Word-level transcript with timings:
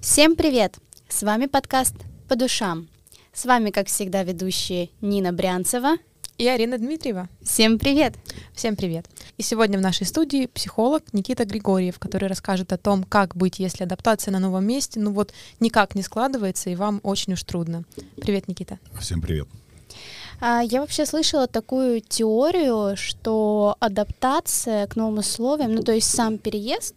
Всем 0.00 0.36
привет! 0.36 0.76
С 1.08 1.22
вами 1.22 1.46
подкаст 1.46 1.94
«По 2.28 2.36
душам». 2.36 2.88
С 3.32 3.44
вами, 3.44 3.70
как 3.70 3.88
всегда, 3.88 4.22
ведущие 4.22 4.90
Нина 5.00 5.32
Брянцева 5.32 5.96
и 6.38 6.46
Арина 6.46 6.78
Дмитриева. 6.78 7.28
Всем 7.42 7.78
привет! 7.78 8.14
Всем 8.54 8.76
привет! 8.76 9.06
И 9.36 9.42
сегодня 9.42 9.78
в 9.78 9.82
нашей 9.82 10.06
студии 10.06 10.46
психолог 10.46 11.02
Никита 11.12 11.44
Григорьев, 11.44 11.98
который 11.98 12.28
расскажет 12.28 12.72
о 12.72 12.78
том, 12.78 13.04
как 13.04 13.34
быть, 13.34 13.58
если 13.58 13.84
адаптация 13.84 14.32
на 14.32 14.38
новом 14.38 14.66
месте, 14.66 15.00
ну 15.00 15.12
вот 15.12 15.32
никак 15.60 15.94
не 15.94 16.02
складывается, 16.02 16.70
и 16.70 16.76
вам 16.76 17.00
очень 17.02 17.32
уж 17.32 17.42
трудно. 17.42 17.84
Привет, 18.20 18.48
Никита. 18.48 18.78
Всем 19.00 19.20
привет. 19.20 19.48
А, 20.40 20.60
я 20.60 20.80
вообще 20.80 21.06
слышала 21.06 21.46
такую 21.46 22.00
теорию, 22.00 22.96
что 22.96 23.76
адаптация 23.80 24.86
к 24.86 24.96
новым 24.96 25.18
условиям, 25.18 25.74
ну 25.74 25.82
то 25.82 25.92
есть 25.92 26.10
сам 26.10 26.38
переезд, 26.38 26.94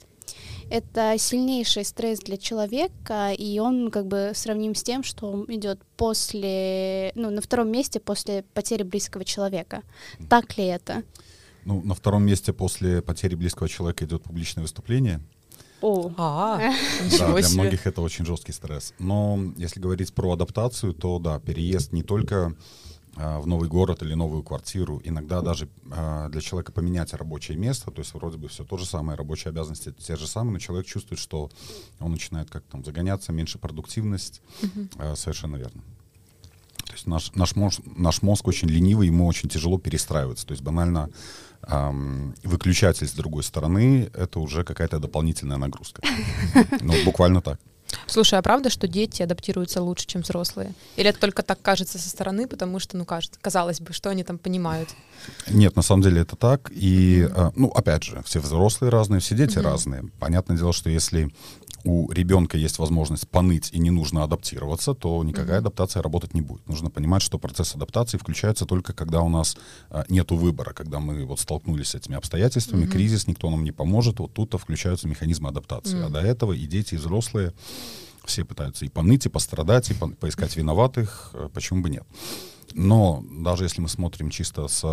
это 0.69 1.15
сильнейший 1.17 1.83
стресс 1.83 2.19
для 2.19 2.37
человека, 2.37 3.31
и 3.31 3.59
он 3.59 3.91
как 3.91 4.07
бы 4.07 4.31
сравним 4.35 4.75
с 4.75 4.83
тем, 4.83 5.03
что 5.03 5.45
идет 5.47 5.81
после, 5.97 7.11
ну, 7.15 7.29
на 7.29 7.41
втором 7.41 7.69
месте 7.69 7.99
после 7.99 8.43
потери 8.53 8.83
близкого 8.83 9.25
человека. 9.25 9.83
Так 10.29 10.57
ли 10.57 10.65
это? 10.65 11.03
Ну, 11.65 11.81
на 11.81 11.93
втором 11.93 12.23
месте 12.23 12.53
после 12.53 13.01
потери 13.01 13.35
близкого 13.35 13.67
человека 13.67 14.05
идет 14.05 14.23
публичное 14.23 14.61
выступление. 14.61 15.21
О, 15.81 16.11
а, 16.17 16.57
да, 17.19 17.33
для 17.33 17.49
многих 17.49 17.87
это 17.87 18.01
очень 18.01 18.25
жесткий 18.25 18.51
стресс. 18.51 18.93
Но 18.99 19.39
если 19.57 19.79
говорить 19.79 20.13
про 20.13 20.33
адаптацию, 20.33 20.93
то 20.93 21.19
да, 21.19 21.39
переезд 21.39 21.93
не 21.93 22.03
только 22.03 22.47
а, 22.47 22.53
в 23.15 23.47
новый 23.47 23.67
город 23.67 24.01
или 24.03 24.13
новую 24.13 24.43
квартиру. 24.43 25.01
Иногда 25.03 25.41
даже 25.41 25.67
а, 25.91 26.29
для 26.29 26.41
человека 26.41 26.71
поменять 26.71 27.13
рабочее 27.13 27.57
место, 27.57 27.91
то 27.91 27.99
есть 27.99 28.13
вроде 28.13 28.37
бы 28.37 28.47
все 28.47 28.63
то 28.63 28.77
же 28.77 28.85
самое, 28.85 29.17
рабочие 29.17 29.49
обязанности 29.49 29.91
те 29.91 30.15
же 30.15 30.27
самые, 30.27 30.53
но 30.53 30.59
человек 30.59 30.85
чувствует, 30.85 31.19
что 31.19 31.49
он 31.99 32.11
начинает 32.11 32.49
как 32.49 32.63
там 32.65 32.85
загоняться, 32.85 33.33
меньше 33.33 33.57
продуктивность. 33.57 34.41
Uh-huh. 34.61 35.15
Совершенно 35.15 35.57
верно. 35.57 35.81
То 36.89 36.93
есть 36.93 37.07
наш, 37.07 37.35
наш, 37.35 37.55
мозг, 37.55 37.81
наш 37.85 38.21
мозг 38.23 38.47
очень 38.47 38.67
ленивый, 38.67 39.07
ему 39.07 39.27
очень 39.27 39.47
тяжело 39.47 39.77
перестраиваться. 39.77 40.45
То 40.47 40.53
есть 40.53 40.63
банально 40.63 41.09
эм, 41.67 42.33
выключатель 42.43 43.07
с 43.07 43.11
другой 43.11 43.43
стороны— 43.43 44.09
это 44.13 44.39
уже 44.39 44.63
какая-то 44.63 44.99
дополнительная 44.99 45.57
нагрузка. 45.57 46.01
Ну, 46.81 46.93
буквально 47.05 47.41
так. 47.41 47.59
Слушай, 48.07 48.39
а 48.39 48.41
правда, 48.41 48.69
что 48.69 48.87
дети 48.87 49.21
адаптируются 49.21 49.81
лучше, 49.81 50.07
чем 50.07 50.21
взрослые? 50.21 50.73
Или 50.95 51.09
это 51.09 51.19
только 51.19 51.43
так 51.43 51.61
кажется 51.61 51.99
со 51.99 52.09
стороны, 52.09 52.47
потому 52.47 52.79
что, 52.79 52.97
ну, 52.97 53.05
кажется, 53.05 53.39
казалось 53.39 53.81
бы, 53.81 53.93
что 53.93 54.09
они 54.09 54.23
там 54.23 54.37
понимают? 54.37 54.89
Нет, 55.47 55.75
на 55.75 55.81
самом 55.81 56.03
деле 56.03 56.21
это 56.21 56.35
так. 56.35 56.71
И, 56.71 57.21
mm-hmm. 57.21 57.53
ну, 57.55 57.67
опять 57.69 58.03
же, 58.03 58.21
все 58.25 58.39
взрослые 58.39 58.89
разные, 58.89 59.19
все 59.19 59.35
дети 59.35 59.57
mm-hmm. 59.57 59.61
разные. 59.61 60.03
Понятное 60.19 60.57
дело, 60.57 60.73
что 60.73 60.89
если 60.89 61.31
у 61.83 62.11
ребенка 62.11 62.57
есть 62.57 62.79
возможность 62.79 63.27
поныть 63.29 63.69
и 63.71 63.79
не 63.79 63.89
нужно 63.89 64.23
адаптироваться, 64.23 64.93
то 64.93 65.23
никакая 65.23 65.57
mm-hmm. 65.57 65.59
адаптация 65.59 66.01
работать 66.01 66.33
не 66.33 66.41
будет. 66.41 66.67
Нужно 66.67 66.89
понимать, 66.89 67.21
что 67.21 67.37
процесс 67.37 67.75
адаптации 67.75 68.17
включается 68.17 68.65
только 68.65 68.93
когда 68.93 69.21
у 69.21 69.29
нас 69.29 69.55
а, 69.89 70.05
нету 70.09 70.35
выбора, 70.35 70.73
когда 70.73 70.99
мы 70.99 71.25
вот 71.25 71.39
столкнулись 71.39 71.89
с 71.89 71.95
этими 71.95 72.17
обстоятельствами, 72.17 72.85
mm-hmm. 72.85 72.91
кризис, 72.91 73.27
никто 73.27 73.49
нам 73.49 73.63
не 73.63 73.71
поможет, 73.71 74.19
вот 74.19 74.33
тут-то 74.33 74.57
включаются 74.57 75.07
механизмы 75.07 75.49
адаптации. 75.49 75.97
Mm-hmm. 75.97 76.05
А 76.05 76.09
до 76.09 76.19
этого 76.19 76.53
и 76.53 76.65
дети, 76.65 76.95
и 76.95 76.97
взрослые 76.97 77.53
все 78.25 78.45
пытаются 78.45 78.85
и 78.85 78.89
поныть, 78.89 79.25
и 79.25 79.29
пострадать, 79.29 79.89
и 79.89 79.93
по- 79.93 80.09
поискать 80.09 80.55
виноватых, 80.55 81.31
э, 81.33 81.49
почему 81.53 81.81
бы 81.81 81.89
нет. 81.89 82.05
Но 82.73 83.23
даже 83.29 83.65
если 83.65 83.81
мы 83.81 83.89
смотрим 83.89 84.29
чисто 84.29 84.67
с 84.67 84.85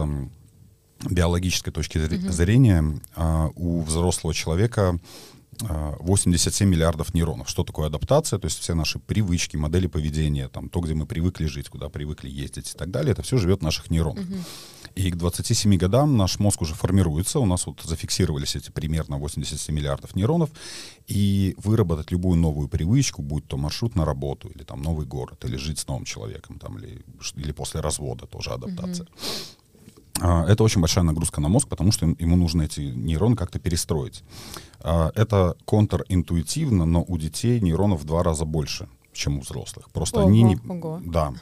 биологической 1.04 1.70
точки 1.72 1.98
зрения, 1.98 3.00
mm-hmm. 3.14 3.52
у 3.54 3.82
взрослого 3.82 4.32
человека 4.32 4.98
87 5.60 6.68
миллиардов 6.68 7.14
нейронов. 7.14 7.48
Что 7.48 7.64
такое 7.64 7.86
адаптация? 7.86 8.38
То 8.38 8.46
есть 8.46 8.58
все 8.58 8.74
наши 8.74 8.98
привычки, 8.98 9.56
модели 9.56 9.86
поведения, 9.86 10.48
там, 10.48 10.68
то, 10.68 10.80
где 10.80 10.94
мы 10.94 11.06
привыкли 11.06 11.46
жить, 11.46 11.68
куда 11.68 11.88
привыкли 11.88 12.28
ездить 12.28 12.74
и 12.74 12.78
так 12.78 12.90
далее, 12.90 13.12
это 13.12 13.22
все 13.22 13.38
живет 13.38 13.60
в 13.60 13.62
наших 13.62 13.90
нейронах. 13.90 14.24
Uh-huh. 14.24 14.44
И 14.96 15.10
к 15.10 15.16
27 15.16 15.76
годам 15.76 16.16
наш 16.16 16.38
мозг 16.38 16.62
уже 16.62 16.74
формируется, 16.74 17.38
у 17.38 17.44
нас 17.44 17.66
вот 17.66 17.82
зафиксировались 17.82 18.56
эти 18.56 18.70
примерно 18.70 19.18
87 19.18 19.74
миллиардов 19.74 20.16
нейронов, 20.16 20.50
и 21.06 21.54
выработать 21.58 22.10
любую 22.10 22.38
новую 22.38 22.68
привычку, 22.68 23.22
будь 23.22 23.46
то 23.46 23.58
маршрут 23.58 23.94
на 23.94 24.06
работу, 24.06 24.48
или 24.48 24.64
там 24.64 24.82
новый 24.82 25.06
город, 25.06 25.44
или 25.44 25.56
жить 25.56 25.78
с 25.78 25.86
новым 25.86 26.04
человеком, 26.04 26.58
там, 26.58 26.78
или, 26.78 27.04
или 27.34 27.52
после 27.52 27.80
развода 27.80 28.26
тоже 28.26 28.50
адаптация. 28.50 29.06
Uh-huh. 30.14 30.46
Это 30.46 30.64
очень 30.64 30.80
большая 30.80 31.04
нагрузка 31.04 31.42
на 31.42 31.48
мозг, 31.48 31.68
потому 31.68 31.92
что 31.92 32.06
ему 32.06 32.36
нужно 32.36 32.62
эти 32.62 32.80
нейроны 32.80 33.36
как-то 33.36 33.58
перестроить. 33.58 34.22
А, 34.80 35.12
это 35.14 35.56
контринтуитивно, 35.66 36.86
но 36.86 37.04
у 37.06 37.18
детей 37.18 37.60
нейронов 37.60 38.00
в 38.00 38.04
два 38.06 38.22
раза 38.22 38.46
больше, 38.46 38.88
чем 39.12 39.38
у 39.38 39.40
взрослых. 39.42 39.90
Просто 39.90 40.20
ого, 40.20 40.28
они 40.28 40.42
не... 40.42 40.56
Ого. 40.56 41.02
Да. 41.04 41.34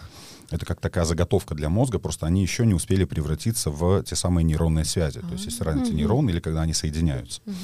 Это 0.54 0.64
как 0.66 0.80
такая 0.80 1.04
заготовка 1.04 1.56
для 1.56 1.68
мозга, 1.68 1.98
просто 1.98 2.26
они 2.26 2.40
еще 2.40 2.64
не 2.64 2.74
успели 2.74 3.04
превратиться 3.04 3.70
в 3.70 4.04
те 4.04 4.14
самые 4.14 4.44
нейронные 4.44 4.84
связи. 4.84 5.18
То 5.18 5.32
есть 5.32 5.46
есть 5.46 5.60
разница 5.60 5.90
угу. 5.90 5.96
нейрон 5.96 6.28
или 6.28 6.38
когда 6.38 6.62
они 6.62 6.72
соединяются. 6.72 7.40
Угу. 7.44 7.54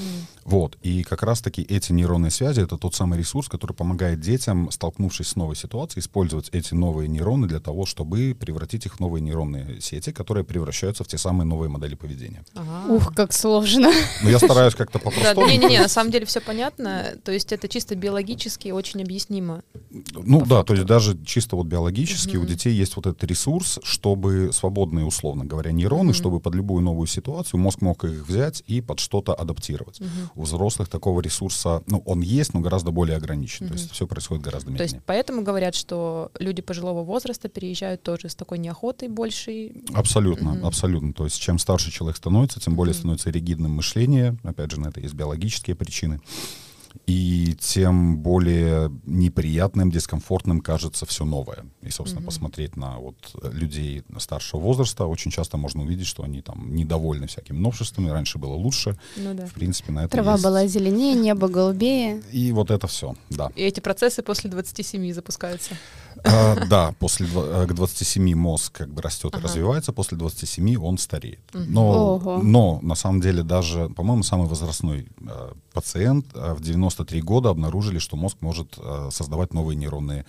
Вот. 0.46 0.76
И 0.82 1.04
как 1.04 1.22
раз-таки 1.22 1.62
эти 1.62 1.92
нейронные 1.92 2.32
связи— 2.32 2.60
это 2.62 2.76
тот 2.76 2.96
самый 2.96 3.16
ресурс, 3.16 3.48
который 3.48 3.74
помогает 3.74 4.18
детям, 4.18 4.72
столкнувшись 4.72 5.28
с 5.28 5.36
новой 5.36 5.54
ситуацией, 5.54 6.00
использовать 6.00 6.48
эти 6.50 6.74
новые 6.74 7.06
нейроны 7.06 7.46
для 7.46 7.60
того, 7.60 7.86
чтобы 7.86 8.36
превратить 8.38 8.86
их 8.86 8.96
в 8.96 9.00
новые 9.00 9.22
нейронные 9.22 9.80
сети, 9.80 10.10
которые 10.10 10.42
превращаются 10.42 11.04
в 11.04 11.06
те 11.06 11.16
самые 11.16 11.46
новые 11.46 11.68
модели 11.68 11.94
поведения. 11.94 12.44
Ага. 12.56 12.92
Ух, 12.92 13.14
как 13.14 13.32
сложно. 13.32 13.92
Ну, 14.24 14.30
я 14.30 14.38
стараюсь 14.38 14.74
как-то 14.74 14.98
по-простому. 14.98 15.46
Не-не-не, 15.46 15.78
на 15.78 15.88
самом 15.88 16.10
деле 16.10 16.26
все 16.26 16.40
понятно. 16.40 17.04
То 17.22 17.30
есть 17.30 17.52
это 17.52 17.68
чисто 17.68 17.94
биологически 17.94 18.70
очень 18.70 19.00
объяснимо. 19.00 19.62
Ну 20.12 20.44
да, 20.44 20.64
то 20.64 20.74
есть 20.74 20.86
даже 20.86 21.16
чисто 21.24 21.54
вот 21.54 21.66
биологически 21.66 22.36
у 22.36 22.44
детей 22.44 22.79
есть 22.80 22.96
вот 22.96 23.06
этот 23.06 23.22
ресурс, 23.24 23.78
чтобы 23.82 24.50
свободные, 24.52 25.04
условно 25.04 25.44
говоря, 25.44 25.72
нейроны, 25.72 26.10
mm-hmm. 26.10 26.14
чтобы 26.14 26.40
под 26.40 26.54
любую 26.54 26.82
новую 26.82 27.06
ситуацию 27.06 27.60
мозг 27.60 27.80
мог 27.80 28.04
их 28.04 28.28
взять 28.28 28.62
и 28.66 28.80
под 28.80 28.98
что-то 28.98 29.34
адаптировать. 29.34 30.00
Mm-hmm. 30.00 30.30
У 30.34 30.42
взрослых 30.42 30.88
такого 30.88 31.20
ресурса, 31.20 31.82
ну, 31.86 32.02
он 32.06 32.20
есть, 32.20 32.54
но 32.54 32.60
гораздо 32.60 32.90
более 32.90 33.16
ограничен. 33.16 33.66
Mm-hmm. 33.66 33.68
То 33.68 33.74
есть 33.74 33.92
все 33.92 34.06
происходит 34.06 34.44
гораздо 34.44 34.70
медленнее. 34.70 34.88
То 34.88 34.94
есть 34.94 35.06
поэтому 35.06 35.42
говорят, 35.42 35.74
что 35.74 36.30
люди 36.38 36.62
пожилого 36.62 37.04
возраста 37.04 37.48
переезжают 37.48 38.02
тоже 38.02 38.28
с 38.28 38.34
такой 38.34 38.58
неохотой 38.58 39.08
большей? 39.08 39.84
Абсолютно, 39.94 40.50
mm-hmm. 40.50 40.66
абсолютно. 40.66 41.12
То 41.12 41.24
есть 41.24 41.40
чем 41.40 41.58
старше 41.58 41.90
человек 41.90 42.16
становится, 42.16 42.60
тем 42.60 42.74
более 42.74 42.94
mm-hmm. 42.94 42.98
становится 42.98 43.30
ригидным 43.30 43.72
мышление. 43.72 44.36
Опять 44.42 44.70
же, 44.72 44.80
на 44.80 44.88
это 44.88 45.00
есть 45.00 45.14
биологические 45.14 45.76
причины 45.76 46.20
и 47.06 47.56
тем 47.60 48.18
более 48.18 48.90
неприятным, 49.04 49.90
дискомфортным 49.90 50.60
кажется 50.60 51.06
все 51.06 51.24
новое. 51.24 51.64
И, 51.82 51.90
собственно, 51.90 52.22
mm-hmm. 52.22 52.26
посмотреть 52.26 52.76
на 52.76 52.98
вот 52.98 53.16
людей 53.52 54.02
старшего 54.18 54.60
возраста, 54.60 55.06
очень 55.06 55.30
часто 55.30 55.56
можно 55.56 55.82
увидеть, 55.82 56.06
что 56.06 56.22
они 56.22 56.42
там 56.42 56.74
недовольны 56.74 57.26
всякими 57.26 57.58
новшествами. 57.58 58.08
Раньше 58.10 58.38
было 58.38 58.54
лучше. 58.54 58.98
Ну, 59.16 59.34
да. 59.34 59.46
В 59.46 59.52
принципе, 59.52 59.92
на 59.92 60.00
это 60.00 60.10
Трава 60.10 60.32
есть... 60.32 60.44
была 60.44 60.66
зеленее, 60.66 61.14
небо 61.14 61.48
голубее. 61.48 62.22
И 62.32 62.52
вот 62.52 62.70
это 62.70 62.86
все, 62.86 63.14
да. 63.30 63.50
И 63.54 63.62
эти 63.62 63.80
процессы 63.80 64.22
после 64.22 64.50
27 64.50 65.12
запускаются. 65.12 65.74
А, 66.24 66.66
да, 66.66 66.94
после 66.98 67.26
э, 67.26 67.66
к 67.66 67.72
27 67.72 68.34
мозг 68.34 68.72
как 68.72 68.88
бы 68.88 69.02
растет 69.02 69.34
ага. 69.34 69.42
и 69.42 69.44
развивается, 69.44 69.92
после 69.92 70.18
27 70.18 70.76
он 70.82 70.98
стареет. 70.98 71.40
Но, 71.52 72.40
но 72.42 72.80
на 72.82 72.94
самом 72.94 73.20
деле 73.20 73.42
даже, 73.42 73.88
по-моему, 73.90 74.22
самый 74.22 74.46
возрастной 74.48 75.06
э, 75.20 75.52
пациент 75.72 76.26
э, 76.34 76.54
в 76.54 76.60
93 76.60 77.22
года 77.22 77.50
обнаружили, 77.50 77.98
что 77.98 78.16
мозг 78.16 78.38
может 78.40 78.78
э, 78.78 79.08
создавать 79.10 79.52
новые 79.52 79.76
нейронные 79.76 80.26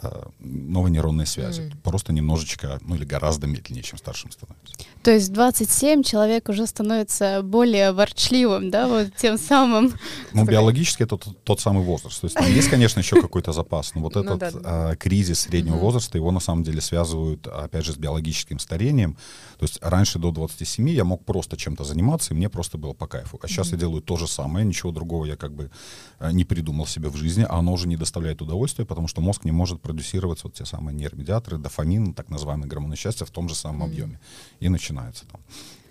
Э, 0.00 0.22
новые 0.40 0.90
нейронные 0.90 1.26
связи. 1.26 1.62
Mm. 1.62 1.76
Просто 1.82 2.14
немножечко, 2.14 2.78
ну 2.80 2.94
или 2.94 3.04
гораздо 3.04 3.46
медленнее, 3.46 3.82
чем 3.82 3.98
старшим 3.98 4.30
становится. 4.30 4.74
То 5.02 5.10
есть 5.10 5.30
27 5.32 6.02
человек 6.02 6.48
уже 6.48 6.66
становится 6.66 7.42
более 7.42 7.92
ворчливым, 7.92 8.70
да, 8.70 8.88
вот 8.88 9.14
тем 9.16 9.36
самым. 9.36 9.92
Ну, 10.32 10.46
биологически 10.46 11.02
это 11.02 11.18
тот, 11.18 11.44
тот 11.44 11.60
самый 11.60 11.84
возраст. 11.84 12.20
То 12.20 12.24
есть 12.24 12.36
там 12.36 12.46
есть, 12.46 12.70
конечно, 12.70 13.00
еще 13.00 13.20
какой-то 13.20 13.52
запас, 13.52 13.94
но 13.94 14.00
вот 14.00 14.14
ну 14.14 14.22
этот 14.22 14.62
а, 14.64 14.96
кризис 14.96 15.40
среднего 15.40 15.76
возраста, 15.76 16.16
его 16.16 16.30
на 16.30 16.40
самом 16.40 16.62
деле 16.62 16.80
связывают, 16.80 17.46
опять 17.46 17.84
же, 17.84 17.92
с 17.92 17.96
биологическим 17.96 18.58
старением. 18.58 19.16
То 19.58 19.66
есть 19.66 19.78
раньше 19.82 20.18
до 20.18 20.30
27 20.30 20.88
я 20.88 21.04
мог 21.04 21.24
просто 21.24 21.56
чем-то 21.56 21.84
заниматься, 21.84 22.32
и 22.32 22.36
мне 22.36 22.48
просто 22.48 22.78
было 22.78 22.94
по 22.94 23.06
кайфу. 23.06 23.38
А 23.42 23.48
сейчас 23.48 23.72
я 23.72 23.78
делаю 23.78 24.00
то 24.00 24.16
же 24.16 24.26
самое, 24.26 24.64
ничего 24.64 24.90
другого 24.90 25.26
я 25.26 25.36
как 25.36 25.52
бы 25.52 25.70
э, 26.18 26.32
не 26.32 26.44
придумал 26.44 26.86
себе 26.86 27.10
в 27.10 27.16
жизни, 27.16 27.44
а 27.46 27.58
оно 27.58 27.72
уже 27.74 27.88
не 27.88 27.96
доставляет 27.96 28.40
удовольствия, 28.40 28.86
потому 28.86 29.06
что 29.06 29.20
мозг 29.20 29.44
не 29.44 29.52
может 29.52 29.81
продюсировать 29.82 30.42
вот 30.44 30.54
те 30.54 30.64
самые 30.64 30.94
нейромедиаторы, 30.94 31.58
дофамин, 31.58 32.14
так 32.14 32.28
называемый 32.28 32.68
гормоны 32.68 32.96
счастья 32.96 33.24
в 33.24 33.30
том 33.30 33.48
же 33.48 33.54
самом 33.54 33.82
mm-hmm. 33.82 33.86
объеме. 33.86 34.20
И 34.60 34.68
начинается 34.68 35.26
там 35.26 35.40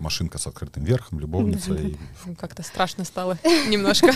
машинка 0.01 0.38
с 0.38 0.48
открытым 0.48 0.83
верхом, 0.83 1.19
любовница. 1.19 1.74
И... 1.74 1.95
Как-то 2.38 2.63
страшно 2.63 3.06
стало 3.06 3.38
немножко. 3.68 4.12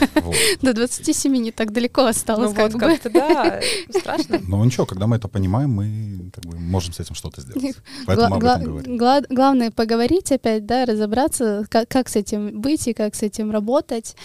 До 0.62 0.74
27 0.74 1.36
не 1.36 1.52
так 1.52 1.72
далеко 1.72 2.06
осталось. 2.06 2.54
Ну 2.54 2.62
вот 2.62 2.74
как-то, 2.80 3.10
да, 3.10 3.62
страшно. 3.98 4.40
Но 4.48 4.64
ничего, 4.66 4.86
когда 4.86 5.08
мы 5.08 5.18
это 5.18 5.28
понимаем, 5.28 5.70
мы 5.70 6.32
можем 6.44 6.94
с 6.94 7.00
этим 7.00 7.16
что-то 7.16 7.42
сделать. 7.42 7.78
Поэтому 8.06 8.36
об 8.36 8.44
этом 8.44 8.64
говорим. 8.64 9.26
Главное 9.30 9.72
поговорить 9.72 10.32
опять, 10.32 10.66
да, 10.66 10.86
разобраться, 10.86 11.66
как 11.70 12.10
с 12.10 12.16
этим 12.16 12.60
быть 12.60 12.88
и 12.88 12.94
как 12.94 13.16
с 13.16 13.22
этим 13.22 13.52
работать. 13.52 14.16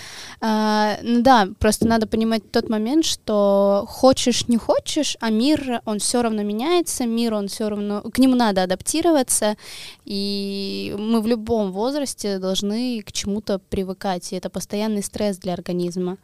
А, 0.41 0.99
ну 1.03 1.23
да, 1.23 1.49
просто 1.59 1.87
надо 1.87 2.07
понимать 2.07 2.51
тот 2.51 2.69
момент, 2.69 3.05
что 3.05 3.85
хочешь, 3.89 4.49
не 4.49 4.57
хочешь, 4.57 5.17
а 5.21 5.31
мир, 5.31 5.81
он 5.85 5.99
все 5.99 6.23
равно 6.23 6.43
меняется, 6.43 7.07
мир, 7.07 7.35
он 7.35 7.49
все 7.49 7.69
равно, 7.69 8.03
к 8.03 8.19
нему 8.19 8.35
надо 8.35 8.63
адаптироваться, 8.63 9.57
и 10.05 10.95
мы 10.99 11.21
в 11.21 11.27
любом 11.27 11.50
возрасте 11.73 12.39
должны 12.39 13.03
к 13.03 13.13
чему-то 13.13 13.59
привыкать, 13.59 14.33
и 14.33 14.37
это 14.37 14.51
постоянный 14.51 15.03
стресс 15.03 15.39
для 15.39 15.53
организма. 15.53 16.19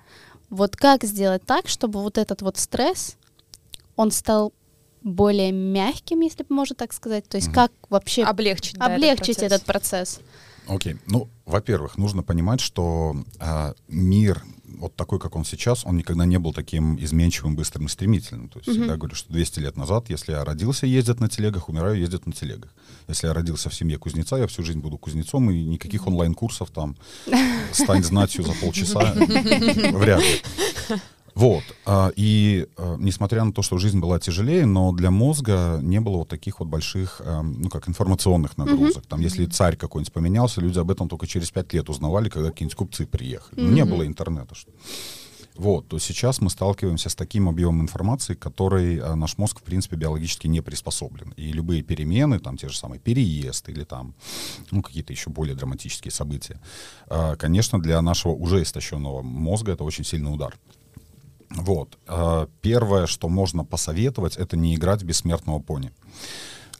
Вот 0.51 0.77
как 0.77 1.05
сделать 1.05 1.45
так, 1.45 1.69
чтобы 1.69 2.01
вот 2.03 2.19
этот 2.19 2.43
вот 2.43 2.57
стресс, 2.57 3.17
он 3.97 4.11
стал 4.11 4.53
более 5.03 5.53
мягким, 5.53 6.21
если 6.21 6.45
можно 6.49 6.75
так 6.75 6.93
сказать, 6.93 7.29
то 7.29 7.37
есть 7.37 7.49
mm-hmm. 7.49 7.55
как 7.55 7.73
вообще 7.91 8.25
облегчить, 8.25 8.77
да, 8.79 8.87
облегчить 8.87 9.39
этот 9.39 9.63
процесс? 9.63 10.21
Окей, 10.67 10.95
okay. 10.95 10.99
ну, 11.07 11.29
во-первых, 11.45 11.97
нужно 11.97 12.23
понимать, 12.23 12.61
что 12.61 13.17
э, 13.39 13.75
мир 13.89 14.43
вот 14.79 14.95
такой, 14.95 15.19
как 15.19 15.37
он 15.37 15.45
сейчас, 15.45 15.85
он 15.85 15.97
никогда 15.97 16.25
не 16.25 16.39
был 16.39 16.53
таким 16.53 16.97
изменчивым, 17.03 17.57
быстрым 17.57 17.87
и 17.87 17.89
стремительным. 17.89 18.49
То 18.49 18.59
есть 18.59 18.69
mm-hmm. 18.69 18.73
всегда 18.73 18.97
говорю, 18.97 19.15
что 19.15 19.33
200 19.33 19.61
лет 19.61 19.77
назад, 19.77 20.11
если 20.11 20.33
я 20.33 20.45
родился, 20.45 20.87
ездят 20.87 21.21
на 21.21 21.29
телегах, 21.29 21.69
умираю, 21.69 21.99
ездят 21.99 22.27
на 22.27 22.33
телегах. 22.33 22.75
Если 23.09 23.27
я 23.27 23.35
родился 23.35 23.71
в 23.71 23.75
семье 23.75 23.99
кузнеца, 23.99 24.37
я 24.37 24.47
всю 24.47 24.63
жизнь 24.63 24.81
буду 24.81 24.99
кузнецом, 24.99 25.51
и 25.51 25.63
никаких 25.63 26.07
онлайн-курсов 26.07 26.71
там 26.71 26.97
«стань 27.73 28.03
знатью 28.03 28.45
за 28.45 28.53
полчаса» 28.53 29.13
вряд 29.15 30.21
ли. 30.21 30.43
Вот. 31.37 31.63
А, 31.85 32.11
и 32.17 32.67
а, 32.79 32.97
несмотря 32.99 33.45
на 33.45 33.53
то, 33.53 33.61
что 33.61 33.77
жизнь 33.77 34.01
была 34.01 34.19
тяжелее, 34.19 34.65
но 34.65 34.91
для 34.93 35.11
мозга 35.11 35.79
не 35.83 36.01
было 36.01 36.17
вот 36.17 36.29
таких 36.29 36.61
вот 36.61 36.69
больших, 36.69 37.21
а, 37.23 37.43
ну 37.43 37.69
как, 37.69 37.89
информационных 37.91 38.57
нагрузок. 38.57 39.05
Mm-hmm. 39.05 39.09
Там, 39.09 39.21
если 39.21 39.45
царь 39.45 39.77
какой-нибудь 39.77 40.15
поменялся, 40.15 40.63
люди 40.63 40.79
об 40.79 40.91
этом 40.91 41.11
только 41.11 41.27
через 41.27 41.51
пять 41.51 41.75
лет 41.75 41.91
узнавали, 41.91 42.31
когда 42.31 42.51
какие-нибудь 42.51 42.77
купцы 42.77 43.07
приехали. 43.07 43.61
Mm-hmm. 43.61 43.73
Не 43.73 43.85
было 43.85 44.07
интернета. 44.07 44.55
Что 44.55 44.73
вот, 45.57 45.89
то 45.89 45.99
сейчас 45.99 46.41
мы 46.41 46.51
сталкиваемся 46.51 47.09
с 47.09 47.15
таким 47.15 47.49
объемом 47.49 47.83
информации, 47.83 48.35
который 48.35 48.99
а, 48.99 49.15
наш 49.15 49.39
мозг, 49.39 49.61
в 49.61 49.63
принципе, 49.63 49.97
биологически 49.97 50.47
не 50.47 50.61
приспособлен. 50.61 51.33
И 51.37 51.53
любые 51.53 51.83
перемены, 51.83 52.39
там 52.39 52.57
те 52.57 52.69
же 52.69 52.77
самые 52.77 53.01
переезд 53.01 53.69
или 53.69 53.85
там, 53.85 54.15
ну, 54.71 54.83
какие-то 54.83 55.13
еще 55.13 55.31
более 55.31 55.55
драматические 55.55 56.13
события, 56.13 56.61
а, 57.09 57.37
конечно, 57.37 57.81
для 57.81 58.01
нашего 58.03 58.33
уже 58.33 58.63
истощенного 58.63 59.23
мозга 59.23 59.73
это 59.73 59.85
очень 59.85 60.05
сильный 60.05 60.33
удар. 60.33 60.55
Вот. 61.51 61.99
А, 62.07 62.49
первое, 62.61 63.07
что 63.07 63.29
можно 63.29 63.65
посоветовать, 63.65 64.37
это 64.37 64.57
не 64.57 64.75
играть 64.75 65.03
в 65.03 65.07
бессмертного 65.07 65.61
пони. 65.61 65.93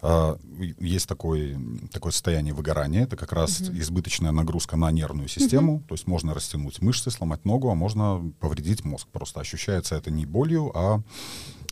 А, 0.03 0.39
есть 0.79 1.09
такое, 1.09 1.59
такое 1.93 2.13
состояние 2.13 2.55
выгорания, 2.55 3.05
это 3.05 3.17
как 3.17 3.33
раз 3.33 3.61
угу. 3.61 3.79
избыточная 3.79 4.33
нагрузка 4.33 4.77
на 4.77 4.91
нервную 4.91 5.29
систему, 5.29 5.77
угу. 5.77 5.85
то 5.89 5.95
есть 5.95 6.07
можно 6.07 6.35
растянуть 6.35 6.81
мышцы, 6.81 7.11
сломать 7.11 7.45
ногу, 7.45 7.71
а 7.71 7.75
можно 7.75 8.33
повредить 8.41 8.85
мозг. 8.85 9.09
Просто 9.11 9.41
ощущается 9.41 9.97
это 9.97 10.11
не 10.11 10.27
болью, 10.27 10.71
а, 10.75 11.03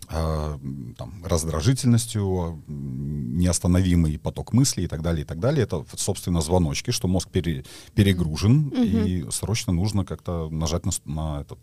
там, 0.08 1.24
раздражительностью, 1.24 2.62
неостановимый 2.66 4.18
поток 4.18 4.52
мыслей 4.52 4.84
и 4.84 4.86
так 4.86 5.02
далее, 5.02 5.22
и 5.22 5.26
так 5.26 5.40
далее. 5.40 5.64
Это, 5.64 5.84
собственно, 5.96 6.40
звоночки, 6.40 6.90
что 6.90 7.08
мозг 7.08 7.28
пере, 7.30 7.64
перегружен, 7.94 8.68
mm 8.68 9.04
и 9.04 9.30
срочно 9.30 9.72
нужно 9.72 10.04
как-то 10.04 10.48
нажать 10.50 10.86
на, 10.86 10.92
на, 11.04 11.40
этот, 11.40 11.58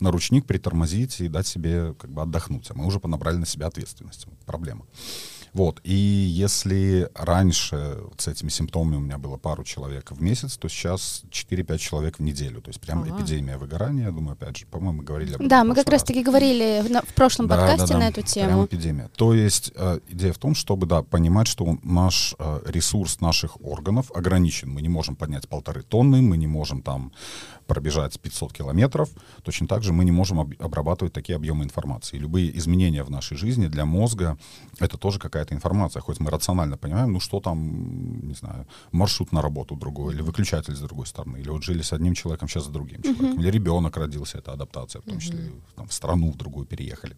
на 0.00 0.10
ручник, 0.10 0.46
притормозить 0.46 1.20
и 1.20 1.28
дать 1.28 1.46
себе 1.46 1.94
как 1.94 2.10
бы 2.10 2.22
отдохнуть. 2.22 2.70
А 2.70 2.74
мы 2.74 2.86
уже 2.86 3.00
понабрали 3.00 3.36
на 3.36 3.46
себя 3.46 3.66
ответственность. 3.66 4.26
Проблема. 4.46 4.84
Вот. 5.52 5.80
И 5.84 5.94
если 5.94 7.10
раньше 7.14 7.98
вот 8.02 8.20
с 8.20 8.28
этими 8.28 8.48
симптомами 8.48 8.96
у 8.96 9.00
меня 9.00 9.18
было 9.18 9.36
пару 9.36 9.64
человек 9.64 10.10
в 10.10 10.22
месяц, 10.22 10.56
то 10.56 10.68
сейчас 10.68 11.24
4-5 11.30 11.78
человек 11.78 12.18
в 12.18 12.22
неделю. 12.22 12.62
То 12.62 12.70
есть 12.70 12.80
прям 12.80 13.02
ага. 13.02 13.16
эпидемия 13.16 13.58
выгорания. 13.58 14.06
Я 14.06 14.12
думаю, 14.12 14.32
опять 14.32 14.56
же, 14.56 14.66
по-моему, 14.66 14.98
мы 14.98 15.04
говорили 15.04 15.30
об 15.30 15.36
этом. 15.36 15.48
Да, 15.48 15.64
мы 15.64 15.74
как 15.74 15.88
раз-таки 15.88 16.22
говорили 16.22 16.82
на, 16.88 17.02
в 17.02 17.14
прошлом 17.14 17.48
да, 17.48 17.56
подкасте 17.56 17.86
да, 17.86 17.92
да, 17.92 17.98
на 17.98 18.08
эту 18.08 18.22
тему. 18.22 18.46
Прям 18.46 18.64
эпидемия. 18.64 19.10
То 19.16 19.34
есть 19.34 19.72
э, 19.74 20.00
идея 20.08 20.32
в 20.32 20.38
том, 20.38 20.54
чтобы 20.54 20.86
да, 20.86 21.02
понимать, 21.02 21.48
что 21.48 21.78
наш 21.82 22.34
э, 22.38 22.60
ресурс 22.66 23.20
наших 23.20 23.60
органов 23.62 24.10
ограничен. 24.14 24.70
Мы 24.70 24.80
не 24.80 24.88
можем 24.88 25.16
поднять 25.16 25.48
полторы 25.48 25.82
тонны, 25.82 26.22
мы 26.22 26.38
не 26.38 26.46
можем 26.46 26.80
там 26.80 27.12
пробежать 27.72 28.18
500 28.20 28.52
километров. 28.52 29.08
Точно 29.42 29.66
так 29.66 29.82
же 29.82 29.92
мы 29.92 30.04
не 30.04 30.12
можем 30.12 30.40
об, 30.40 30.52
обрабатывать 30.58 31.12
такие 31.12 31.36
объемы 31.36 31.64
информации. 31.64 32.18
любые 32.18 32.56
изменения 32.58 33.04
в 33.04 33.10
нашей 33.10 33.36
жизни 33.36 33.68
для 33.68 33.84
мозга 33.84 34.36
это 34.80 34.96
тоже 34.96 35.18
какая 35.18 35.42
какая-то 35.42 35.54
информация, 35.54 36.02
хоть 36.02 36.20
мы 36.20 36.30
рационально 36.30 36.76
понимаем, 36.76 37.12
ну 37.12 37.20
что 37.20 37.40
там, 37.40 38.28
не 38.28 38.34
знаю, 38.34 38.66
маршрут 38.92 39.32
на 39.32 39.42
работу 39.42 39.76
другой, 39.76 40.14
или 40.14 40.22
выключатель 40.22 40.74
с 40.74 40.80
другой 40.80 41.06
стороны, 41.06 41.38
или 41.38 41.50
вот 41.50 41.64
жили 41.64 41.82
с 41.82 41.92
одним 41.92 42.14
человеком, 42.14 42.48
сейчас 42.48 42.64
с 42.64 42.68
другим 42.68 43.02
человеком, 43.02 43.40
или 43.40 43.50
ребенок 43.50 43.96
родился, 43.96 44.38
это 44.38 44.52
адаптация, 44.52 45.02
в 45.02 45.04
том 45.04 45.18
числе 45.18 45.52
там, 45.76 45.86
в 45.86 45.92
страну 45.92 46.30
в 46.30 46.36
другую 46.36 46.66
переехали. 46.66 47.16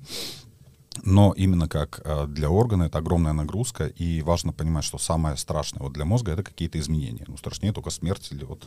Но 1.02 1.32
именно 1.36 1.68
как 1.68 2.00
э, 2.04 2.26
для 2.28 2.50
органа 2.50 2.84
это 2.84 2.98
огромная 2.98 3.32
нагрузка, 3.32 3.86
и 3.86 4.22
важно 4.22 4.52
понимать, 4.52 4.84
что 4.84 4.98
самое 4.98 5.36
страшное 5.36 5.82
вот 5.82 5.92
для 5.92 6.04
мозга 6.04 6.32
это 6.32 6.42
какие-то 6.42 6.78
изменения. 6.78 7.24
Ну, 7.26 7.36
страшнее 7.36 7.72
только 7.72 7.90
смерть 7.90 8.28
или 8.30 8.44
вот 8.44 8.66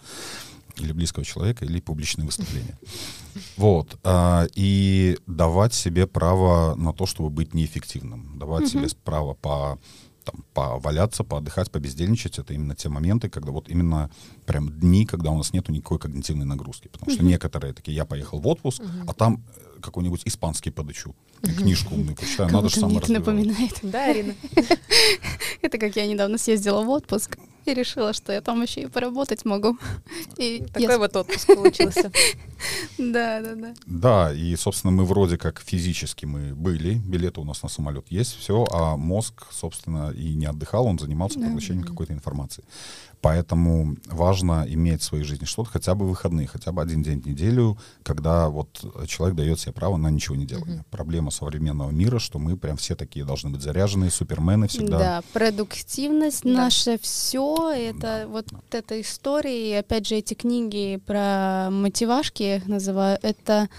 или 0.80 0.92
близкого 0.92 1.26
человека, 1.26 1.66
или 1.66 1.80
публичные 1.80 2.26
выступления. 2.26 2.78
Вот. 3.56 4.00
А, 4.04 4.48
и 4.56 5.18
давать 5.28 5.74
себе 5.74 6.08
право 6.08 6.76
на 6.76 6.94
то, 6.94 7.06
чтобы 7.06 7.30
быть 7.30 7.54
неэффективным. 7.54 8.38
Давать 8.38 8.68
себе 8.68 8.88
право 9.04 9.34
по 9.34 9.80
там, 10.24 10.44
поваляться, 10.54 11.24
поотдыхать, 11.24 11.72
побездельничать, 11.72 12.40
это 12.40 12.54
именно 12.54 12.76
те 12.76 12.90
моменты, 12.90 13.30
когда 13.30 13.52
вот 13.52 13.70
именно 13.70 14.10
прям 14.46 14.70
дни, 14.70 15.06
когда 15.06 15.32
у 15.32 15.38
нас 15.38 15.54
нету 15.54 15.72
никакой 15.72 16.00
когнитивной 16.00 16.46
нагрузки. 16.46 16.90
Потому 16.90 17.12
что 17.12 17.24
некоторые 17.24 17.74
такие, 17.74 17.96
я 17.96 18.06
поехал 18.06 18.40
в 18.40 18.48
отпуск, 18.48 18.82
а 19.08 19.14
там 19.14 19.44
э, 19.56 19.67
какой-нибудь 19.82 20.22
испанский 20.26 20.70
подычу, 20.70 21.16
книжку 21.42 21.96
умную 21.96 22.16
почитаю, 22.16 22.52
надо 22.52 22.70
же 22.70 22.80
самое 22.80 23.02
напоминает. 23.08 23.80
Да, 23.82 24.06
Арина? 24.06 24.36
Это 25.62 25.78
как 25.78 25.96
я 25.96 26.08
недавно 26.08 26.38
съездила 26.38 26.84
в 26.84 26.90
отпуск 26.90 27.38
и 27.68 27.74
решила, 27.74 28.14
что 28.14 28.32
я 28.34 28.42
там 28.42 28.62
еще 28.62 28.82
и 28.82 28.88
поработать 28.88 29.46
могу. 29.46 29.78
И 30.38 30.66
Такой 30.74 30.82
я... 30.82 30.98
вот 30.98 31.16
отпуск 31.16 31.48
получился. 31.48 32.12
Да, 32.98 33.40
да, 33.42 33.54
да. 33.54 33.74
Да, 33.86 34.34
и, 34.34 34.56
собственно, 34.56 34.92
мы 34.92 35.06
вроде 35.06 35.38
как 35.38 35.62
физически 35.62 36.26
мы 36.26 36.56
были, 36.56 36.96
билеты 36.96 37.40
у 37.40 37.44
нас 37.44 37.62
на 37.62 37.70
самолет 37.70 38.08
есть, 38.10 38.36
все, 38.36 38.66
а 38.72 38.98
мозг, 38.98 39.46
собственно, 39.52 40.10
и 40.10 40.34
не 40.34 40.48
отдыхал, 40.48 40.88
он 40.88 40.98
занимался 40.98 41.40
поглощением 41.40 41.86
какой-то 41.86 42.14
информации. 42.14 42.64
Поэтому 43.22 43.96
важно 44.06 44.66
иметь 44.68 45.02
в 45.02 45.06
своей 45.06 45.24
жизни 45.24 45.46
что-то, 45.46 45.70
хотя 45.72 45.96
бы 45.96 46.08
выходные, 46.08 46.48
хотя 46.48 46.72
бы 46.72 46.82
один 46.82 47.02
день 47.02 47.22
в 47.22 47.26
неделю, 47.26 47.78
когда 48.04 48.48
вот 48.48 48.70
человек 49.08 49.36
дает 49.36 49.60
себе 49.60 49.74
право 49.74 49.98
на 49.98 50.10
ничего 50.10 50.36
не 50.36 50.46
делание. 50.46 50.80
Mm-hmm. 50.80 50.92
Проблема 50.92 51.32
современного 51.32 51.90
мира, 51.90 52.20
что 52.20 52.38
мы 52.38 52.56
прям 52.58 52.78
все 52.78 52.96
такие 52.96 53.26
должны 53.26 53.50
быть 53.50 53.62
заряженные, 53.62 54.12
супермены 54.12 54.68
всегда. 54.68 55.00
Да, 55.00 55.22
продуктивность 55.34 56.44
да. 56.44 56.50
наше 56.50 57.00
все, 57.02 57.57
это 57.72 58.26
вот 58.28 58.46
эта 58.72 59.02
история, 59.02 59.72
и 59.72 59.74
опять 59.74 60.08
же 60.08 60.16
эти 60.16 60.34
книги 60.34 61.00
про 61.06 61.70
мотивашки, 61.72 62.44
я 62.44 62.56
их 62.58 62.68
называю, 62.68 63.20
это 63.22 63.70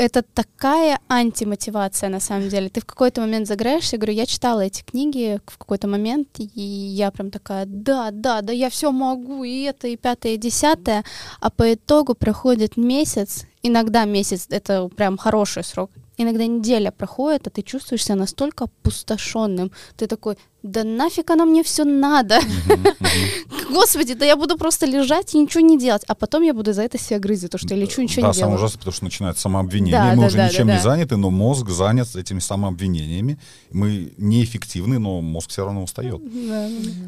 это 0.00 0.22
такая 0.22 0.98
антимотивация, 1.10 2.08
на 2.08 2.20
самом 2.20 2.48
деле. 2.48 2.70
Ты 2.70 2.80
в 2.80 2.86
какой-то 2.86 3.20
момент 3.20 3.46
заграешься, 3.46 3.98
говорю, 3.98 4.14
я 4.14 4.24
читала 4.24 4.62
эти 4.62 4.82
книги 4.82 5.38
в 5.46 5.58
какой-то 5.58 5.88
момент, 5.88 6.28
и 6.38 6.62
я 6.62 7.10
прям 7.10 7.30
такая, 7.30 7.66
да, 7.66 8.10
да, 8.10 8.40
да, 8.40 8.50
я 8.50 8.70
все 8.70 8.92
могу, 8.92 9.44
и 9.44 9.60
это, 9.64 9.88
и 9.88 9.96
пятое, 9.96 10.32
и 10.32 10.38
десятое, 10.38 11.04
а 11.40 11.50
по 11.50 11.74
итогу 11.74 12.14
проходит 12.14 12.78
месяц, 12.78 13.44
иногда 13.62 14.06
месяц, 14.06 14.46
это 14.48 14.88
прям 14.88 15.18
хороший 15.18 15.64
срок, 15.64 15.90
иногда 16.16 16.46
неделя 16.46 16.90
проходит, 16.90 17.46
а 17.46 17.50
ты 17.50 17.62
чувствуешь 17.62 18.04
себя 18.04 18.16
настолько 18.16 18.64
опустошенным. 18.64 19.70
Ты 19.96 20.06
такой, 20.06 20.36
да 20.62 20.84
нафиг 20.84 21.30
оно 21.30 21.46
мне 21.46 21.62
все 21.62 21.84
надо. 21.84 22.40
Господи, 23.70 24.14
да 24.14 24.26
я 24.26 24.36
буду 24.36 24.58
просто 24.58 24.84
лежать 24.84 25.34
и 25.34 25.38
ничего 25.38 25.60
не 25.60 25.78
делать. 25.78 26.02
А 26.06 26.14
потом 26.14 26.42
я 26.42 26.52
буду 26.52 26.72
за 26.72 26.82
это 26.82 26.98
себя 26.98 27.18
грызть, 27.18 27.48
то, 27.50 27.58
что 27.58 27.74
я 27.74 27.80
лечу, 27.80 28.02
ничего 28.02 28.22
да, 28.22 28.28
не 28.28 28.34
делаю. 28.34 28.34
Да, 28.34 28.38
самое 28.40 28.56
ужасное, 28.56 28.78
потому 28.78 28.94
что 28.94 29.04
начинается 29.04 29.42
самообвинение. 29.42 29.92
Да, 29.92 30.14
мы 30.14 30.22
да, 30.22 30.26
уже 30.26 30.36
да, 30.36 30.48
ничем 30.48 30.66
да, 30.66 30.74
не 30.74 30.80
заняты, 30.80 31.16
но 31.16 31.30
мозг 31.30 31.68
занят 31.70 32.14
этими 32.14 32.40
самообвинениями. 32.40 33.38
Мы 33.72 34.12
неэффективны, 34.18 34.98
но 34.98 35.20
мозг 35.20 35.50
все 35.50 35.64
равно 35.64 35.82
устает. 35.82 36.20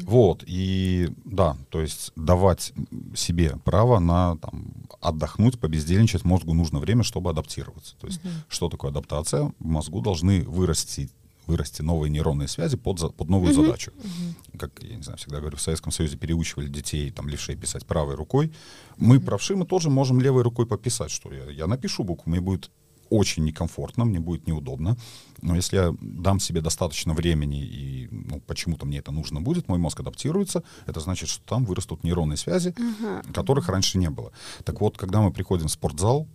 Вот, 0.03 0.43
и 0.47 1.09
да, 1.25 1.57
то 1.69 1.81
есть 1.81 2.11
давать 2.15 2.73
себе 3.15 3.57
право 3.63 3.99
на 3.99 4.37
там, 4.37 4.65
отдохнуть, 5.01 5.59
побездельничать 5.59 6.23
мозгу 6.23 6.53
нужно 6.53 6.79
время, 6.79 7.03
чтобы 7.03 7.29
адаптироваться. 7.29 7.95
То 7.99 8.07
есть 8.07 8.23
угу. 8.23 8.31
что 8.47 8.69
такое 8.69 8.91
адаптация? 8.91 9.51
В 9.59 9.65
мозгу 9.65 10.01
должны 10.01 10.43
вырасти 10.43 11.09
вырасти 11.47 11.81
новые 11.81 12.09
нейронные 12.09 12.47
связи 12.47 12.77
под, 12.77 13.15
под 13.15 13.29
новую 13.29 13.51
uh-huh. 13.51 13.65
задачу. 13.65 13.91
Uh-huh. 13.95 14.57
Как, 14.57 14.83
я 14.83 14.95
не 14.95 15.03
знаю, 15.03 15.17
всегда 15.17 15.39
говорю, 15.39 15.57
в 15.57 15.61
Советском 15.61 15.91
Союзе 15.91 16.17
переучивали 16.17 16.67
детей, 16.67 17.11
там, 17.11 17.27
левшей 17.29 17.55
писать 17.55 17.85
правой 17.85 18.15
рукой. 18.15 18.51
Мы, 18.97 19.17
uh-huh. 19.17 19.25
правши, 19.25 19.55
мы 19.55 19.65
тоже 19.65 19.89
можем 19.89 20.21
левой 20.21 20.43
рукой 20.43 20.65
пописать, 20.65 21.11
что 21.11 21.31
я, 21.33 21.49
я 21.49 21.67
напишу 21.67 22.03
букву, 22.03 22.29
мне 22.31 22.41
будет 22.41 22.71
очень 23.09 23.43
некомфортно, 23.43 24.05
мне 24.05 24.19
будет 24.19 24.47
неудобно. 24.47 24.97
Но 25.41 25.55
если 25.55 25.77
я 25.77 25.93
дам 26.01 26.39
себе 26.39 26.61
достаточно 26.61 27.13
времени 27.13 27.63
и 27.63 28.07
ну, 28.11 28.39
почему-то 28.39 28.85
мне 28.85 28.99
это 28.99 29.11
нужно 29.11 29.39
будет, 29.39 29.67
мой 29.67 29.77
мозг 29.77 29.99
адаптируется, 29.99 30.63
это 30.87 30.99
значит, 30.99 31.29
что 31.29 31.43
там 31.45 31.65
вырастут 31.65 32.03
нейронные 32.03 32.37
связи, 32.37 32.69
uh-huh. 32.69 33.31
которых 33.33 33.69
раньше 33.69 33.97
не 33.99 34.09
было. 34.09 34.31
Так 34.63 34.81
вот, 34.81 34.97
когда 34.97 35.21
мы 35.21 35.31
приходим 35.31 35.67
в 35.67 35.71
спортзал, 35.71 36.27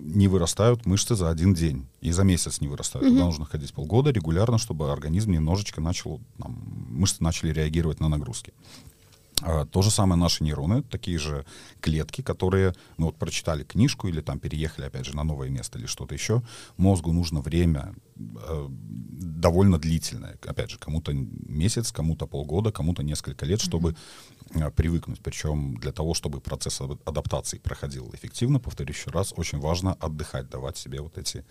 не 0.00 0.28
вырастают 0.28 0.86
мышцы 0.86 1.14
за 1.14 1.30
один 1.30 1.54
день 1.54 1.86
и 2.00 2.12
за 2.12 2.22
месяц 2.24 2.60
не 2.60 2.68
вырастают. 2.68 3.06
Mm-hmm. 3.06 3.12
Туда 3.12 3.24
нужно 3.24 3.44
ходить 3.44 3.72
полгода 3.72 4.10
регулярно, 4.10 4.58
чтобы 4.58 4.92
организм 4.92 5.32
немножечко 5.32 5.80
начал, 5.80 6.20
там, 6.38 6.62
мышцы 6.90 7.22
начали 7.22 7.52
реагировать 7.52 8.00
на 8.00 8.08
нагрузки. 8.08 8.52
А, 9.42 9.66
то 9.66 9.82
же 9.82 9.90
самое 9.90 10.20
наши 10.20 10.44
нейроны, 10.44 10.82
такие 10.82 11.18
же 11.18 11.44
клетки, 11.80 12.22
которые, 12.22 12.74
ну 12.98 13.06
вот 13.06 13.16
прочитали 13.16 13.64
книжку 13.64 14.08
или 14.08 14.20
там 14.20 14.38
переехали 14.38 14.86
опять 14.86 15.06
же 15.06 15.16
на 15.16 15.24
новое 15.24 15.48
место 15.48 15.78
или 15.78 15.86
что-то 15.86 16.14
еще, 16.14 16.42
мозгу 16.76 17.12
нужно 17.12 17.40
время 17.40 17.94
э, 18.13 18.13
довольно 18.16 19.78
длительное, 19.78 20.38
опять 20.46 20.70
же, 20.70 20.78
кому-то 20.78 21.12
месяц, 21.12 21.92
кому-то 21.92 22.26
полгода, 22.26 22.72
кому-то 22.72 23.02
несколько 23.02 23.46
лет, 23.46 23.60
чтобы 23.60 23.94
э, 24.54 24.70
привыкнуть. 24.70 25.20
Причем 25.20 25.76
для 25.76 25.92
того, 25.92 26.14
чтобы 26.14 26.40
процесс 26.40 26.80
адаптации 26.80 27.58
проходил 27.58 28.10
эффективно, 28.14 28.60
повторю 28.60 28.92
еще 28.92 29.10
раз, 29.10 29.34
очень 29.36 29.58
важно 29.58 29.94
отдыхать, 29.94 30.48
давать 30.48 30.76
себе 30.76 31.00
вот 31.00 31.18
эти 31.18 31.44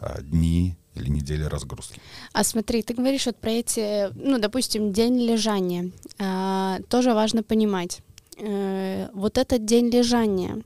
э, 0.00 0.22
дни 0.22 0.76
или 0.94 1.10
недели 1.10 1.44
разгрузки. 1.44 2.00
А 2.32 2.44
смотри, 2.44 2.82
ты 2.82 2.94
говоришь 2.94 3.26
вот 3.26 3.36
про 3.36 3.50
эти, 3.50 4.10
ну, 4.14 4.38
допустим, 4.38 4.92
день 4.92 5.18
лежания. 5.18 5.90
А, 6.18 6.80
тоже 6.88 7.14
важно 7.14 7.42
понимать. 7.42 8.00
А, 8.38 9.10
вот 9.12 9.38
этот 9.38 9.64
день 9.64 9.90
лежания, 9.90 10.62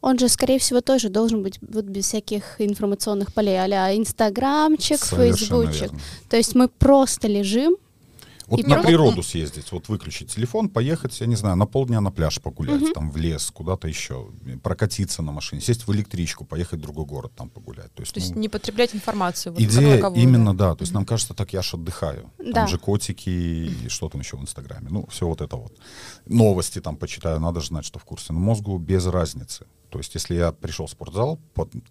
он 0.00 0.18
же, 0.18 0.28
скорее 0.28 0.58
всего, 0.58 0.80
тоже 0.80 1.08
должен 1.08 1.42
быть 1.42 1.58
вот 1.60 1.84
без 1.84 2.06
всяких 2.06 2.60
информационных 2.60 3.32
полей, 3.34 3.58
а 3.58 3.94
инстаграмчик, 3.94 5.04
фейсбучик. 5.04 5.90
То 6.28 6.36
есть 6.36 6.54
мы 6.54 6.68
просто 6.68 7.28
лежим, 7.28 7.76
вот 8.50 8.58
и 8.58 8.62
на 8.64 8.74
просто... 8.74 8.88
природу 8.88 9.22
съездить, 9.22 9.70
вот 9.70 9.88
выключить 9.88 10.34
телефон, 10.34 10.68
поехать, 10.68 11.20
я 11.20 11.26
не 11.26 11.36
знаю, 11.36 11.54
на 11.54 11.66
полдня 11.66 12.00
на 12.00 12.10
пляж 12.10 12.40
погулять, 12.40 12.82
угу. 12.82 12.92
там 12.92 13.10
в 13.12 13.16
лес, 13.16 13.48
куда-то 13.52 13.86
еще, 13.86 14.26
прокатиться 14.64 15.22
на 15.22 15.30
машине, 15.30 15.60
сесть 15.60 15.86
в 15.86 15.94
электричку, 15.94 16.44
поехать 16.44 16.80
в 16.80 16.82
другой 16.82 17.04
город, 17.04 17.32
там 17.36 17.48
погулять. 17.48 17.94
То 17.94 18.02
есть, 18.02 18.12
то 18.12 18.18
есть 18.18 18.34
ну, 18.34 18.40
не 18.40 18.48
потреблять 18.48 18.92
информацию. 18.92 19.52
Вот, 19.52 19.62
идея 19.62 20.04
именно, 20.16 20.52
да. 20.52 20.74
То 20.74 20.82
есть 20.82 20.92
нам 20.92 21.06
кажется, 21.06 21.32
так 21.32 21.52
я 21.52 21.62
ж 21.62 21.74
отдыхаю. 21.74 22.28
Да. 22.38 22.52
Там 22.52 22.68
же 22.68 22.78
котики 22.78 23.30
и 23.30 23.88
что 23.88 24.08
там 24.08 24.20
еще 24.20 24.36
в 24.36 24.42
Инстаграме. 24.42 24.88
Ну, 24.90 25.06
все 25.08 25.28
вот 25.28 25.40
это 25.40 25.54
вот. 25.54 25.72
Новости 26.26 26.80
там 26.80 26.96
почитаю, 26.96 27.38
надо 27.38 27.60
же 27.60 27.68
знать, 27.68 27.84
что 27.84 28.00
в 28.00 28.04
курсе. 28.04 28.32
Но 28.32 28.40
мозгу 28.40 28.78
без 28.78 29.06
разницы. 29.06 29.64
То 29.90 29.98
есть, 29.98 30.14
если 30.14 30.34
я 30.34 30.52
пришел 30.52 30.86
в 30.86 30.90
спортзал, 30.90 31.38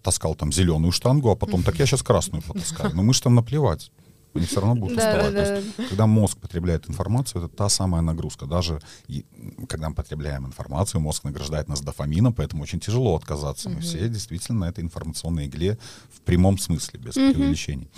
таскал 0.02 0.34
там 0.34 0.52
зеленую 0.52 0.92
штангу, 0.92 1.30
а 1.30 1.36
потом, 1.36 1.62
так 1.62 1.78
я 1.78 1.86
сейчас 1.86 2.02
красную 2.02 2.42
потаскаю. 2.42 2.94
Но 2.94 3.02
мышцам 3.02 3.34
наплевать 3.34 3.90
они 4.34 4.46
все 4.46 4.60
равно 4.60 4.74
будут 4.76 4.98
уставать. 4.98 5.34
Да, 5.34 5.44
да, 5.44 5.56
есть, 5.56 5.76
когда 5.88 6.06
мозг 6.06 6.38
потребляет 6.38 6.88
информацию, 6.88 7.44
это 7.44 7.54
та 7.54 7.68
самая 7.68 8.02
нагрузка. 8.02 8.46
Даже 8.46 8.80
и, 9.08 9.24
когда 9.68 9.88
мы 9.88 9.94
потребляем 9.94 10.46
информацию, 10.46 11.00
мозг 11.00 11.24
награждает 11.24 11.68
нас 11.68 11.80
дофамином, 11.80 12.32
поэтому 12.32 12.62
очень 12.62 12.80
тяжело 12.80 13.16
отказаться. 13.16 13.68
Мы 13.68 13.80
все 13.80 14.08
действительно 14.08 14.60
на 14.60 14.68
этой 14.68 14.84
информационной 14.84 15.46
игле 15.46 15.78
в 16.12 16.20
прямом 16.20 16.58
смысле, 16.58 17.00
без 17.00 17.16
угу. 17.16 17.32
преувеличений. 17.32 17.90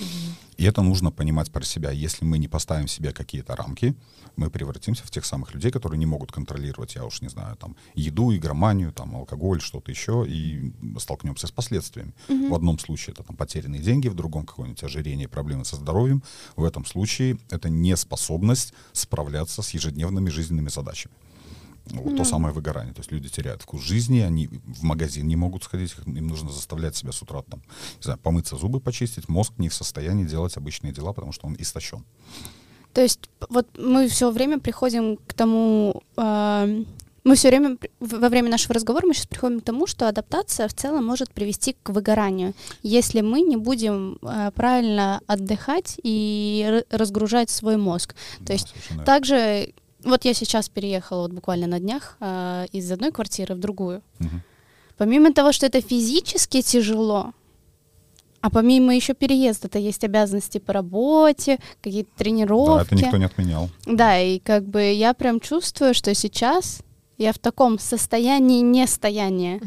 И 0.56 0.64
это 0.64 0.82
нужно 0.82 1.10
понимать 1.10 1.50
про 1.50 1.62
себя. 1.62 1.90
Если 1.90 2.24
мы 2.24 2.38
не 2.38 2.48
поставим 2.48 2.88
себе 2.88 3.12
какие-то 3.12 3.56
рамки, 3.56 3.94
мы 4.36 4.50
превратимся 4.50 5.04
в 5.04 5.10
тех 5.10 5.24
самых 5.24 5.54
людей, 5.54 5.70
которые 5.70 5.98
не 5.98 6.06
могут 6.06 6.32
контролировать, 6.32 6.94
я 6.94 7.04
уж 7.04 7.20
не 7.22 7.28
знаю, 7.28 7.56
там, 7.56 7.76
еду, 7.94 8.34
игроманию, 8.34 8.92
там, 8.92 9.16
алкоголь, 9.16 9.60
что-то 9.60 9.90
еще, 9.90 10.24
и 10.26 10.72
столкнемся 10.98 11.46
с 11.46 11.50
последствиями. 11.50 12.14
Mm-hmm. 12.28 12.50
В 12.50 12.54
одном 12.54 12.78
случае 12.78 13.12
это 13.12 13.22
там 13.22 13.36
потерянные 13.36 13.80
деньги, 13.80 14.08
в 14.08 14.14
другом 14.14 14.46
какое-нибудь 14.46 14.82
ожирение, 14.84 15.28
проблемы 15.28 15.64
со 15.64 15.76
здоровьем. 15.76 16.22
В 16.56 16.64
этом 16.64 16.84
случае 16.84 17.38
это 17.50 17.68
неспособность 17.68 18.74
справляться 18.92 19.62
с 19.62 19.70
ежедневными 19.70 20.30
жизненными 20.30 20.68
задачами. 20.68 21.14
Вот 21.86 22.12
mm 22.12 22.16
то 22.16 22.24
самое 22.24 22.54
выгорание. 22.54 22.94
То 22.94 23.00
есть 23.00 23.10
люди 23.10 23.28
теряют 23.28 23.62
вкус 23.62 23.82
жизни, 23.82 24.20
они 24.20 24.46
в 24.46 24.82
магазин 24.82 25.26
не 25.26 25.36
могут 25.36 25.64
сходить, 25.64 25.94
им 26.06 26.28
нужно 26.28 26.50
заставлять 26.50 26.94
себя 26.94 27.10
с 27.10 27.20
утра 27.22 27.42
там, 27.42 27.62
не 27.96 28.02
знаю, 28.02 28.18
помыться, 28.18 28.56
зубы 28.56 28.80
почистить. 28.80 29.28
Мозг 29.28 29.54
не 29.58 29.68
в 29.68 29.74
состоянии 29.74 30.24
делать 30.24 30.56
обычные 30.56 30.92
дела, 30.92 31.12
потому 31.12 31.32
что 31.32 31.46
он 31.46 31.56
истощен. 31.58 32.04
То 32.92 33.00
есть 33.00 33.20
вот 33.48 33.66
мы 33.76 34.08
все 34.08 34.30
время 34.30 34.58
приходим 34.58 35.16
к 35.16 35.34
тому, 35.34 36.02
э, 36.16 36.84
мы 37.24 37.34
все 37.34 37.48
время 37.48 37.78
во 38.00 38.28
время 38.28 38.50
нашего 38.50 38.74
разговора 38.74 39.06
мы 39.06 39.14
сейчас 39.14 39.26
приходим 39.26 39.60
к 39.60 39.64
тому, 39.64 39.86
что 39.86 40.08
адаптация 40.08 40.68
в 40.68 40.74
целом 40.74 41.04
может 41.04 41.30
привести 41.30 41.76
к 41.82 41.90
выгоранию, 41.90 42.54
если 42.82 43.20
мы 43.20 43.40
не 43.40 43.56
будем 43.56 44.18
э, 44.22 44.50
правильно 44.54 45.20
отдыхать 45.26 45.98
и 46.02 46.84
разгружать 46.90 47.50
свой 47.50 47.76
мозг. 47.76 48.14
То 48.38 48.44
да, 48.46 48.52
есть 48.52 48.74
также 49.06 49.72
вот 50.04 50.24
я 50.24 50.34
сейчас 50.34 50.68
переехала 50.68 51.22
вот 51.22 51.32
буквально 51.32 51.66
на 51.66 51.80
днях 51.80 52.16
э, 52.20 52.66
из 52.72 52.90
одной 52.90 53.12
квартиры 53.12 53.54
в 53.54 53.58
другую. 53.58 54.02
Угу. 54.20 54.40
Помимо 54.98 55.32
того, 55.32 55.52
что 55.52 55.66
это 55.66 55.80
физически 55.80 56.62
тяжело, 56.62 57.32
а 58.42 58.50
помимо 58.50 58.94
еще 58.94 59.14
переезда-то 59.14 59.78
есть 59.78 60.02
обязанности 60.04 60.58
по 60.58 60.72
работе, 60.72 61.58
какие-то 61.80 62.10
тренировки. 62.16 62.90
Да, 62.90 62.96
это 62.96 63.04
никто 63.04 63.16
не 63.16 63.24
отменял. 63.24 63.70
Да, 63.86 64.20
и 64.20 64.40
как 64.40 64.66
бы 64.66 64.82
я 64.92 65.14
прям 65.14 65.38
чувствую, 65.38 65.94
что 65.94 66.12
сейчас 66.12 66.80
я 67.18 67.32
в 67.32 67.38
таком 67.38 67.78
состоянии 67.78 68.60
нестояния. 68.60 69.60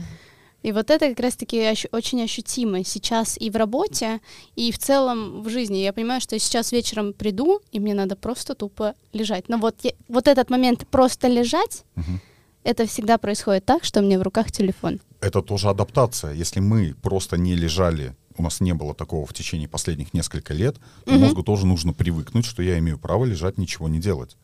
И 0.61 0.73
вот 0.73 0.89
это 0.89 1.09
как 1.09 1.19
раз-таки 1.21 1.57
ощ- 1.59 1.85
очень 1.91 2.21
ощутимо 2.23 2.83
сейчас 2.83 3.37
и 3.39 3.49
в 3.49 3.55
работе, 3.55 4.19
и 4.55 4.71
в 4.71 4.77
целом 4.77 5.41
в 5.41 5.49
жизни. 5.49 5.77
Я 5.77 5.93
понимаю, 5.93 6.19
что 6.19 6.35
я 6.35 6.39
сейчас 6.39 6.71
вечером 6.71 7.13
приду, 7.13 7.61
и 7.71 7.79
мне 7.79 7.93
надо 7.93 8.15
просто 8.17 8.55
тупо 8.55 8.93
лежать. 9.13 9.47
Но 9.47 9.57
вот, 9.57 9.75
я, 9.83 9.91
вот 10.09 10.27
этот 10.27 10.49
момент 10.49 10.85
просто 10.87 11.27
лежать, 11.27 11.85
угу. 11.95 12.19
это 12.63 12.87
всегда 12.87 13.17
происходит 13.17 13.63
так, 13.63 13.85
что 13.85 14.01
у 14.01 14.03
меня 14.03 14.19
в 14.19 14.23
руках 14.23 14.51
телефон. 14.51 14.99
Это 15.21 15.41
тоже 15.41 15.69
адаптация. 15.69 16.33
Если 16.33 16.59
мы 16.59 16.95
просто 17.01 17.37
не 17.37 17.55
лежали 17.55 18.15
у 18.37 18.43
нас 18.43 18.59
не 18.59 18.73
было 18.73 18.93
такого 18.93 19.25
в 19.25 19.33
течение 19.33 19.67
последних 19.67 20.13
нескольких 20.13 20.55
лет, 20.55 20.77
угу. 21.05 21.17
мозгу 21.17 21.43
тоже 21.43 21.65
нужно 21.65 21.93
привыкнуть, 21.93 22.45
что 22.45 22.61
я 22.61 22.77
имею 22.79 22.97
право 22.97 23.25
лежать, 23.25 23.57
ничего 23.57 23.87
не 23.87 23.99
делать. 23.99 24.37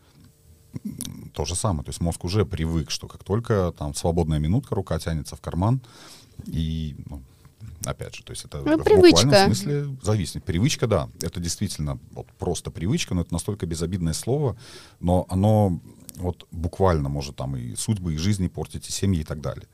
То 1.34 1.44
же 1.46 1.56
самое. 1.56 1.84
То 1.84 1.90
есть 1.90 2.00
мозг 2.00 2.24
уже 2.24 2.46
привык, 2.46 2.92
что 2.92 3.08
как 3.08 3.24
только 3.24 3.74
там 3.78 3.94
свободная 3.94 4.40
минутка, 4.40 4.76
рука 4.76 4.98
тянется 5.00 5.36
в 5.36 5.42
карман, 5.42 5.82
и 6.46 6.96
ну, 7.10 7.22
опять 7.86 8.16
же, 8.16 8.24
то 8.24 8.32
есть 8.32 8.46
это 8.46 8.62
ну, 8.62 8.78
в 8.78 8.84
привычка. 8.84 9.26
буквальном 9.26 9.56
смысле 9.56 9.98
зависит. 10.02 10.44
Привычка, 10.44 10.88
да, 10.88 11.10
это 11.22 11.40
действительно 11.40 12.00
вот 12.12 12.28
просто 12.40 12.72
привычка, 12.72 13.14
но 13.14 13.22
это 13.22 13.34
настолько 13.34 13.66
безобидное 13.66 14.14
слово, 14.14 14.58
но 15.00 15.26
оно 15.30 15.80
вот 16.16 16.48
буквально 16.52 17.10
может 17.10 17.36
там 17.36 17.56
и 17.56 17.76
судьбы, 17.76 18.14
и 18.14 18.18
жизни 18.18 18.48
портить, 18.48 18.88
и 18.88 18.92
семьи, 18.92 19.22
и 19.22 19.26
так 19.26 19.42
далее. 19.42 19.68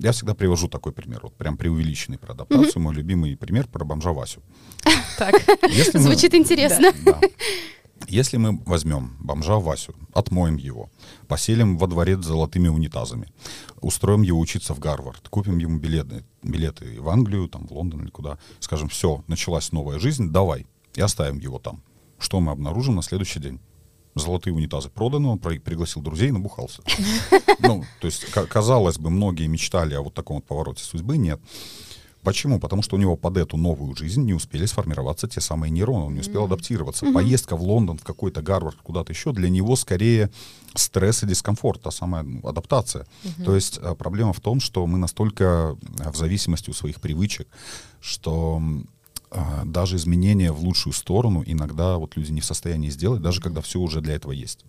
Я 0.00 0.12
всегда 0.12 0.34
привожу 0.34 0.66
такой 0.66 0.92
пример, 0.92 1.20
вот 1.22 1.36
прям 1.36 1.58
преувеличенный 1.58 2.16
про 2.16 2.32
адаптацию. 2.32 2.72
Mm-hmm. 2.72 2.78
Мой 2.78 2.94
любимый 2.94 3.36
пример 3.36 3.66
про 3.68 3.84
бомжа 3.84 4.12
Васю. 4.12 4.42
Так, 5.18 5.34
звучит 5.92 6.34
интересно. 6.34 6.92
Если 8.08 8.38
мы 8.38 8.58
возьмем 8.64 9.14
бомжа 9.20 9.58
Васю, 9.58 9.94
отмоем 10.14 10.56
его, 10.56 10.88
поселим 11.28 11.76
во 11.76 11.86
дворе 11.86 12.16
с 12.16 12.24
золотыми 12.24 12.68
унитазами, 12.68 13.28
устроим 13.82 14.22
его 14.22 14.40
учиться 14.40 14.72
в 14.72 14.78
Гарвард, 14.78 15.28
купим 15.28 15.58
ему 15.58 15.78
билеты, 15.78 16.24
билеты 16.42 16.98
в 16.98 17.08
Англию, 17.10 17.48
там, 17.48 17.66
в 17.66 17.72
Лондон 17.72 18.00
или 18.00 18.10
куда, 18.10 18.38
скажем, 18.60 18.88
все, 18.88 19.22
началась 19.26 19.70
новая 19.70 19.98
жизнь, 19.98 20.30
давай, 20.30 20.66
и 20.94 21.02
оставим 21.02 21.38
его 21.38 21.58
там. 21.58 21.82
Что 22.18 22.40
мы 22.40 22.52
обнаружим 22.52 22.96
на 22.96 23.02
следующий 23.02 23.40
день? 23.40 23.60
Золотые 24.14 24.54
унитазы 24.54 24.88
проданы, 24.88 25.28
он 25.28 25.38
пригласил 25.38 26.02
друзей 26.02 26.28
и 26.28 26.32
набухался. 26.32 26.82
Ну, 27.62 27.84
то 28.00 28.06
есть, 28.06 28.24
казалось 28.30 28.98
бы, 28.98 29.10
многие 29.10 29.46
мечтали 29.46 29.94
о 29.94 30.00
вот 30.02 30.14
таком 30.14 30.36
вот 30.36 30.44
повороте 30.46 30.82
судьбы, 30.82 31.18
нет. 31.18 31.40
Почему? 32.22 32.60
Потому 32.60 32.82
что 32.82 32.96
у 32.96 32.98
него 32.98 33.16
под 33.16 33.38
эту 33.38 33.56
новую 33.56 33.96
жизнь 33.96 34.22
не 34.22 34.34
успели 34.34 34.66
сформироваться 34.66 35.26
те 35.26 35.40
самые 35.40 35.70
нейроны, 35.70 36.06
он 36.06 36.14
не 36.14 36.20
успел 36.20 36.44
адаптироваться. 36.44 37.06
Mm-hmm. 37.06 37.14
Поездка 37.14 37.56
в 37.56 37.62
Лондон, 37.62 37.96
в 37.98 38.02
какой-то 38.02 38.42
Гарвард, 38.42 38.76
куда-то 38.82 39.12
еще, 39.12 39.32
для 39.32 39.48
него 39.48 39.74
скорее 39.76 40.30
стресс 40.74 41.22
и 41.22 41.26
дискомфорт, 41.26 41.82
та 41.82 41.90
самая 41.90 42.22
ну, 42.22 42.46
адаптация. 42.46 43.06
Mm-hmm. 43.24 43.44
То 43.44 43.54
есть 43.54 43.78
а, 43.78 43.94
проблема 43.94 44.32
в 44.32 44.40
том, 44.40 44.60
что 44.60 44.86
мы 44.86 44.98
настолько 44.98 45.76
а, 45.98 46.12
в 46.12 46.16
зависимости 46.16 46.68
у 46.68 46.74
своих 46.74 47.00
привычек, 47.00 47.48
что 48.00 48.60
даже 49.64 49.96
изменения 49.96 50.52
в 50.52 50.60
лучшую 50.60 50.92
сторону 50.92 51.42
иногда 51.46 51.96
вот 51.98 52.16
люди 52.16 52.32
не 52.32 52.40
в 52.40 52.44
состоянии 52.44 52.90
сделать, 52.90 53.22
даже 53.22 53.40
когда 53.40 53.60
все 53.60 53.78
уже 53.78 54.00
для 54.00 54.14
этого 54.14 54.32
есть. 54.32 54.64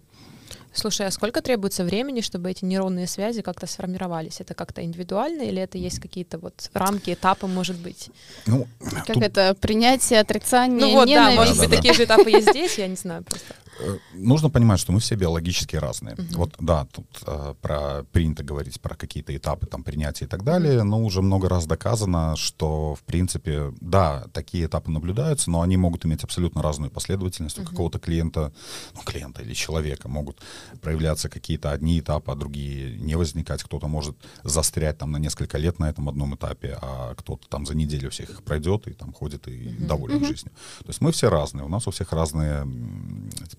Слушай, 0.74 1.08
а 1.08 1.12
сколько 1.12 1.42
требуется 1.42 1.84
времени, 1.84 2.22
чтобы 2.22 2.50
эти 2.52 2.64
нейронные 2.64 3.08
связи 3.08 3.42
как-то 3.42 3.68
сформировались? 3.68 4.40
Это 4.40 4.54
как-то 4.54 4.84
индивидуально 4.84 5.44
или 5.44 5.62
это 5.62 5.78
есть 5.78 6.00
какие-то 6.00 6.38
вот 6.38 6.70
рамки, 6.74 7.14
этапы, 7.14 7.48
может 7.48 7.78
быть? 7.78 8.10
Ну, 8.46 8.68
как 8.80 9.16
тут... 9.16 9.24
это 9.24 9.56
принятие, 9.60 10.20
отрицание, 10.20 10.80
Ну 10.80 10.94
вот, 10.94 11.08
ненависть. 11.08 11.36
да, 11.38 11.42
может 11.42 11.60
быть, 11.60 11.70
да, 11.70 11.76
такие 11.76 11.94
да. 11.94 11.98
же 11.98 12.04
этапы 12.06 12.30
есть 12.30 12.50
здесь, 12.50 12.78
я 12.78 12.88
не 12.88 12.96
знаю 12.96 13.24
просто. 13.24 13.54
Э, 13.82 13.98
нужно 14.14 14.50
понимать, 14.50 14.80
что 14.80 14.92
мы 14.92 15.00
все 15.00 15.16
биологически 15.16 15.76
разные. 15.76 16.16
Угу. 16.16 16.24
Вот, 16.36 16.56
да, 16.60 16.86
тут 16.92 17.08
э, 17.26 17.56
про 17.62 18.04
принято 18.12 18.44
говорить 18.44 18.80
про 18.80 18.96
какие-то 18.96 19.36
этапы 19.36 19.66
там 19.66 19.84
принятия 19.84 20.26
и 20.26 20.28
так 20.28 20.44
далее, 20.44 20.84
но 20.84 21.04
уже 21.04 21.22
много 21.22 21.50
раз 21.50 21.66
доказано, 21.66 22.36
что 22.38 22.96
в 22.96 23.04
принципе, 23.04 23.74
да, 23.82 24.26
такие 24.34 24.66
этапы 24.66 24.92
наблюдаются, 24.92 25.50
но 25.50 25.62
они 25.62 25.78
могут 25.78 26.06
иметь 26.06 26.24
абсолютно 26.24 26.62
разную 26.62 26.92
последовательность. 26.92 27.58
Угу. 27.58 27.66
У 27.66 27.70
какого-то 27.70 28.00
клиента, 28.00 28.52
ну 28.96 29.02
клиента 29.02 29.42
или 29.42 29.54
человека 29.54 30.08
могут 30.08 30.40
проявляться 30.82 31.30
какие-то 31.30 31.72
одни 31.72 32.00
этапы, 32.00 32.32
а 32.32 32.36
другие 32.36 32.98
не 32.98 33.16
возникать. 33.16 33.64
Кто-то 33.64 33.88
может 33.88 34.16
застрять 34.44 34.98
там 34.98 35.12
на 35.12 35.18
несколько 35.18 35.58
лет 35.58 35.80
на 35.80 35.90
этом 35.90 36.10
одном 36.10 36.36
этапе, 36.36 36.78
а 36.82 37.14
кто-то 37.16 37.48
там 37.48 37.66
за 37.66 37.76
неделю 37.76 38.10
всех 38.10 38.30
их 38.30 38.44
пройдет 38.44 38.88
и 38.88 38.94
там 38.94 39.14
ходит 39.14 39.48
и 39.48 39.70
угу. 39.70 39.86
доволен 39.86 40.18
угу. 40.18 40.26
жизнью. 40.26 40.52
То 40.80 40.90
есть 40.90 41.02
мы 41.02 41.12
все 41.12 41.30
разные, 41.30 41.66
у 41.66 41.70
нас 41.70 41.88
у 41.88 41.92
всех 41.92 42.12
разные 42.12 42.68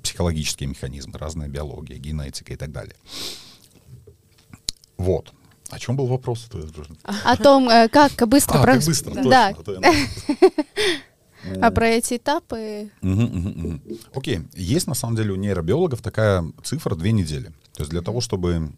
психологические 0.02 0.68
механизмы, 0.68 1.18
разная 1.18 1.49
биология, 1.49 1.99
генетика 1.99 2.52
и 2.52 2.56
так 2.56 2.73
далее. 2.73 2.97
Вот. 4.97 5.32
О 5.71 5.78
чем 5.78 5.97
был 5.97 6.06
вопрос? 6.06 6.50
О 7.25 7.37
том, 7.38 7.66
э, 7.68 7.88
как 7.88 8.28
быстро... 8.28 8.61
А, 8.61 8.66
как 8.66 8.82
быстро, 8.82 9.14
да. 9.14 9.54
А 11.61 11.70
про 11.70 11.88
эти 11.88 12.16
этапы... 12.16 12.90
Окей. 14.14 14.40
Есть 14.54 14.87
на 14.87 14.94
самом 14.94 15.16
деле 15.16 15.32
у 15.32 15.37
нейробиологов 15.37 16.02
такая 16.02 16.44
цифра 16.62 16.94
две 16.94 17.12
недели. 17.12 17.46
То 17.75 17.80
есть 17.80 17.90
для 17.90 18.02
того, 18.02 18.20
чтобы 18.20 18.72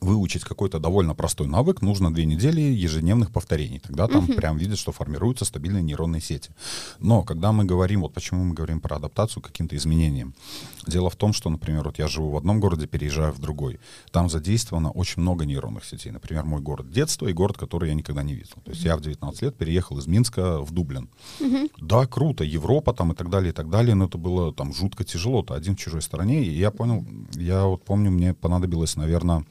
выучить 0.00 0.44
какой-то 0.44 0.78
довольно 0.78 1.14
простой 1.14 1.46
навык, 1.46 1.82
нужно 1.82 2.12
две 2.12 2.24
недели 2.24 2.60
ежедневных 2.60 3.30
повторений. 3.30 3.78
Тогда 3.78 4.08
там 4.08 4.24
uh-huh. 4.24 4.34
прям 4.34 4.56
видят, 4.56 4.78
что 4.78 4.92
формируются 4.92 5.44
стабильные 5.44 5.82
нейронные 5.82 6.20
сети. 6.20 6.50
Но 6.98 7.22
когда 7.22 7.52
мы 7.52 7.64
говорим, 7.64 8.02
вот 8.02 8.14
почему 8.14 8.44
мы 8.44 8.54
говорим 8.54 8.80
про 8.80 8.96
адаптацию 8.96 9.42
к 9.42 9.46
каким-то 9.46 9.76
изменениям. 9.76 10.34
Дело 10.86 11.10
в 11.10 11.16
том, 11.16 11.32
что, 11.32 11.50
например, 11.50 11.84
вот 11.84 11.98
я 11.98 12.08
живу 12.08 12.30
в 12.30 12.36
одном 12.36 12.60
городе, 12.60 12.86
переезжаю 12.86 13.32
в 13.32 13.38
другой. 13.38 13.78
Там 14.10 14.28
задействовано 14.28 14.90
очень 14.90 15.22
много 15.22 15.44
нейронных 15.44 15.84
сетей. 15.84 16.12
Например, 16.12 16.44
мой 16.44 16.60
город 16.60 16.90
детства 16.90 17.26
и 17.26 17.32
город, 17.32 17.56
который 17.56 17.88
я 17.88 17.94
никогда 17.94 18.22
не 18.22 18.34
видел. 18.34 18.56
То 18.64 18.70
есть 18.70 18.84
я 18.84 18.96
в 18.96 19.00
19 19.00 19.42
лет 19.42 19.56
переехал 19.56 19.98
из 19.98 20.06
Минска 20.06 20.60
в 20.60 20.72
Дублин. 20.72 21.08
Uh-huh. 21.40 21.70
Да, 21.80 22.06
круто, 22.06 22.44
Европа 22.44 22.92
там 22.92 23.12
и 23.12 23.14
так 23.14 23.30
далее, 23.30 23.50
и 23.50 23.54
так 23.54 23.70
далее, 23.70 23.94
но 23.94 24.06
это 24.06 24.18
было 24.18 24.52
там 24.52 24.74
жутко 24.74 25.04
тяжело. 25.04 25.42
Ты 25.42 25.54
один 25.54 25.76
в 25.76 25.78
чужой 25.78 26.02
стране, 26.02 26.42
и 26.44 26.50
я 26.50 26.70
понял, 26.70 27.04
я 27.34 27.64
вот 27.64 27.84
помню, 27.84 28.10
мне 28.10 28.34
понадобилось, 28.34 28.96
наверное, 28.96 29.44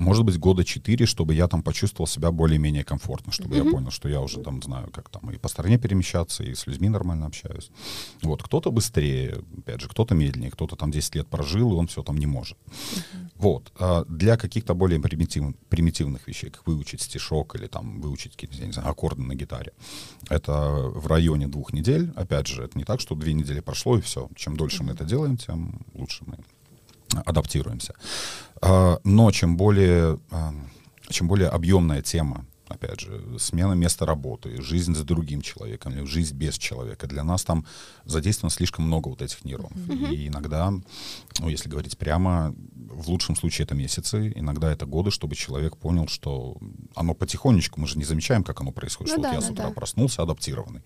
может 0.00 0.24
быть, 0.24 0.38
года 0.38 0.64
четыре, 0.64 1.04
чтобы 1.04 1.34
я 1.34 1.46
там 1.46 1.62
почувствовал 1.62 2.06
себя 2.06 2.30
более-менее 2.30 2.84
комфортно, 2.84 3.32
чтобы 3.32 3.56
mm-hmm. 3.56 3.64
я 3.66 3.70
понял, 3.70 3.90
что 3.90 4.08
я 4.08 4.20
уже 4.20 4.40
там 4.40 4.62
знаю, 4.62 4.90
как 4.90 5.10
там 5.10 5.30
и 5.30 5.36
по 5.36 5.48
стране 5.48 5.78
перемещаться, 5.78 6.42
и 6.42 6.54
с 6.54 6.66
людьми 6.66 6.88
нормально 6.88 7.26
общаюсь. 7.26 7.70
Вот, 8.22 8.42
кто-то 8.42 8.70
быстрее, 8.70 9.44
опять 9.58 9.80
же, 9.80 9.88
кто-то 9.88 10.14
медленнее, 10.14 10.50
кто-то 10.50 10.74
там 10.76 10.90
10 10.90 11.16
лет 11.16 11.28
прожил, 11.28 11.72
и 11.72 11.76
он 11.76 11.86
все 11.86 12.02
там 12.02 12.16
не 12.16 12.26
может. 12.26 12.56
Mm-hmm. 12.56 13.30
Вот, 13.36 13.72
а 13.78 14.04
для 14.06 14.36
каких-то 14.36 14.74
более 14.74 15.00
примитив, 15.00 15.54
примитивных 15.68 16.26
вещей, 16.26 16.50
как 16.50 16.66
выучить 16.66 17.02
стишок 17.02 17.54
или 17.56 17.66
там 17.66 18.00
выучить 18.00 18.32
какие-то, 18.32 18.56
я 18.56 18.66
не 18.66 18.72
знаю, 18.72 18.88
аккорды 18.88 19.22
на 19.22 19.34
гитаре, 19.34 19.72
это 20.30 20.52
в 20.94 21.06
районе 21.06 21.46
двух 21.46 21.74
недель. 21.74 22.10
Опять 22.16 22.46
же, 22.46 22.64
это 22.64 22.78
не 22.78 22.84
так, 22.84 23.00
что 23.00 23.14
две 23.14 23.34
недели 23.34 23.60
прошло, 23.60 23.98
и 23.98 24.00
все. 24.00 24.28
Чем 24.34 24.56
дольше 24.56 24.78
mm-hmm. 24.78 24.86
мы 24.86 24.92
это 24.92 25.04
делаем, 25.04 25.36
тем 25.36 25.80
лучше 25.92 26.24
мы 26.26 26.38
адаптируемся. 27.24 27.94
А, 28.62 28.98
но 29.04 29.30
чем 29.30 29.56
более, 29.56 30.18
чем 31.08 31.28
более 31.28 31.48
объемная 31.48 32.02
тема, 32.02 32.44
опять 32.70 33.00
же, 33.00 33.38
смена 33.38 33.72
места 33.72 34.06
работы, 34.06 34.62
жизнь 34.62 34.94
за 34.94 35.04
другим 35.04 35.42
человеком, 35.42 35.92
или 35.92 36.04
жизнь 36.04 36.34
без 36.36 36.56
человека, 36.56 37.06
для 37.06 37.24
нас 37.24 37.44
там 37.44 37.66
задействовано 38.04 38.50
слишком 38.50 38.86
много 38.86 39.08
вот 39.08 39.22
этих 39.22 39.44
нейронов. 39.44 39.72
Mm-hmm. 39.72 40.14
И 40.14 40.28
иногда, 40.28 40.70
ну, 40.70 41.48
если 41.48 41.68
говорить 41.68 41.98
прямо, 41.98 42.54
в 42.74 43.08
лучшем 43.08 43.36
случае 43.36 43.64
это 43.64 43.74
месяцы, 43.74 44.32
иногда 44.34 44.70
это 44.72 44.86
годы, 44.86 45.10
чтобы 45.10 45.34
человек 45.34 45.76
понял, 45.76 46.08
что 46.08 46.56
оно 46.94 47.14
потихонечку, 47.14 47.80
мы 47.80 47.86
же 47.86 47.98
не 47.98 48.04
замечаем, 48.04 48.44
как 48.44 48.60
оно 48.60 48.72
происходит, 48.72 49.16
ну, 49.16 49.22
что 49.22 49.22
да, 49.22 49.28
вот 49.28 49.34
я 49.34 49.40
ну, 49.40 49.46
с 49.46 49.50
утра 49.50 49.68
да. 49.68 49.74
проснулся 49.74 50.22
адаптированный. 50.22 50.82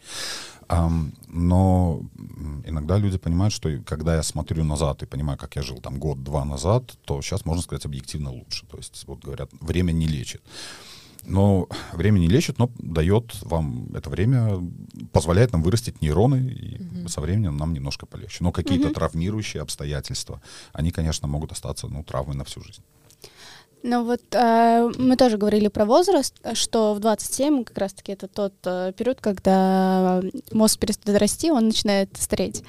Um, 0.68 1.12
но 1.28 2.00
иногда 2.64 2.96
люди 2.96 3.18
понимают, 3.18 3.52
что 3.52 3.70
когда 3.84 4.16
я 4.16 4.22
смотрю 4.22 4.64
назад 4.64 5.02
и 5.02 5.06
понимаю, 5.06 5.38
как 5.38 5.56
я 5.56 5.62
жил 5.62 5.78
там 5.78 5.98
год-два 5.98 6.44
назад, 6.44 6.96
то 7.04 7.20
сейчас, 7.20 7.44
можно 7.44 7.62
сказать, 7.62 7.84
объективно 7.84 8.30
лучше. 8.32 8.64
То 8.66 8.78
есть, 8.78 9.04
вот 9.06 9.20
говорят, 9.20 9.50
время 9.60 9.92
не 9.92 10.06
лечит. 10.06 10.42
Но 11.26 11.68
время 11.92 12.18
не 12.18 12.28
лечит, 12.28 12.58
но 12.58 12.70
дает 12.78 13.34
вам 13.42 13.88
это 13.94 14.10
время, 14.10 14.60
позволяет 15.12 15.52
нам 15.52 15.62
вырастить 15.62 16.02
нейроны, 16.02 16.36
и 16.36 16.82
угу. 16.82 17.08
со 17.08 17.20
временем 17.20 17.56
нам 17.56 17.72
немножко 17.72 18.06
полегче. 18.06 18.44
Но 18.44 18.52
какие-то 18.52 18.88
угу. 18.88 18.94
травмирующие 18.94 19.62
обстоятельства, 19.62 20.42
они, 20.72 20.90
конечно, 20.90 21.28
могут 21.28 21.52
остаться 21.52 21.88
ну, 21.88 22.04
травмой 22.04 22.36
на 22.36 22.44
всю 22.44 22.60
жизнь. 22.60 22.82
Ну 23.86 24.02
вот 24.02 24.22
э, 24.32 24.90
мы 24.96 25.14
тоже 25.16 25.36
говорили 25.36 25.68
про 25.68 25.84
возраст, 25.84 26.34
что 26.54 26.94
в 26.94 27.00
27 27.00 27.64
как 27.64 27.76
раз-таки 27.76 28.12
это 28.12 28.28
тот 28.28 28.54
э, 28.64 28.94
период, 28.96 29.20
когда 29.20 30.22
мозг 30.52 30.78
перестает 30.78 31.20
расти, 31.20 31.50
он 31.50 31.66
начинает 31.66 32.08
стареть. 32.18 32.62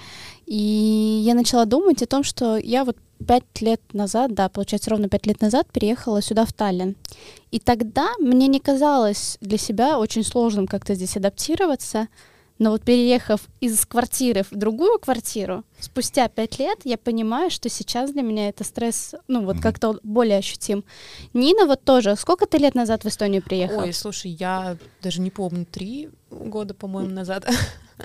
И 0.45 1.21
я 1.25 1.33
начала 1.33 1.63
думать 1.63 2.03
о 2.03 2.05
том, 2.05 2.25
что 2.25 2.57
я 2.57 2.83
вот 2.83 2.97
пять 3.27 3.61
лет 3.61 3.81
назад, 3.93 4.33
да, 4.33 4.49
получается, 4.49 4.89
ровно 4.89 5.09
пять 5.09 5.25
лет 5.25 5.41
назад 5.41 5.67
переехала 5.71 6.21
сюда, 6.21 6.45
в 6.45 6.53
Таллин. 6.53 6.95
И 7.51 7.59
тогда 7.59 8.13
мне 8.19 8.47
не 8.47 8.59
казалось 8.59 9.37
для 9.41 9.57
себя 9.57 9.99
очень 9.99 10.23
сложным 10.23 10.67
как-то 10.67 10.95
здесь 10.95 11.17
адаптироваться, 11.17 12.07
но 12.57 12.71
вот 12.71 12.83
переехав 12.83 13.41
из 13.59 13.85
квартиры 13.85 14.43
в 14.43 14.55
другую 14.55 14.99
квартиру, 14.99 15.63
спустя 15.79 16.27
пять 16.27 16.59
лет 16.59 16.79
я 16.83 16.97
понимаю, 16.97 17.49
что 17.49 17.69
сейчас 17.69 18.11
для 18.11 18.21
меня 18.21 18.49
это 18.49 18.63
стресс, 18.63 19.15
ну 19.27 19.45
вот 19.45 19.57
mm-hmm. 19.57 19.61
как-то 19.61 19.99
более 20.03 20.37
ощутим. 20.37 20.83
Нина 21.33 21.65
вот 21.65 21.83
тоже. 21.83 22.15
Сколько 22.15 22.45
ты 22.45 22.57
лет 22.57 22.75
назад 22.75 23.03
в 23.03 23.07
Эстонию 23.07 23.41
приехала? 23.41 23.83
Ой, 23.83 23.93
слушай, 23.93 24.31
я 24.31 24.77
даже 25.01 25.21
не 25.21 25.31
помню, 25.31 25.65
три 25.65 26.09
года, 26.29 26.73
по-моему, 26.73 27.11
назад. 27.11 27.47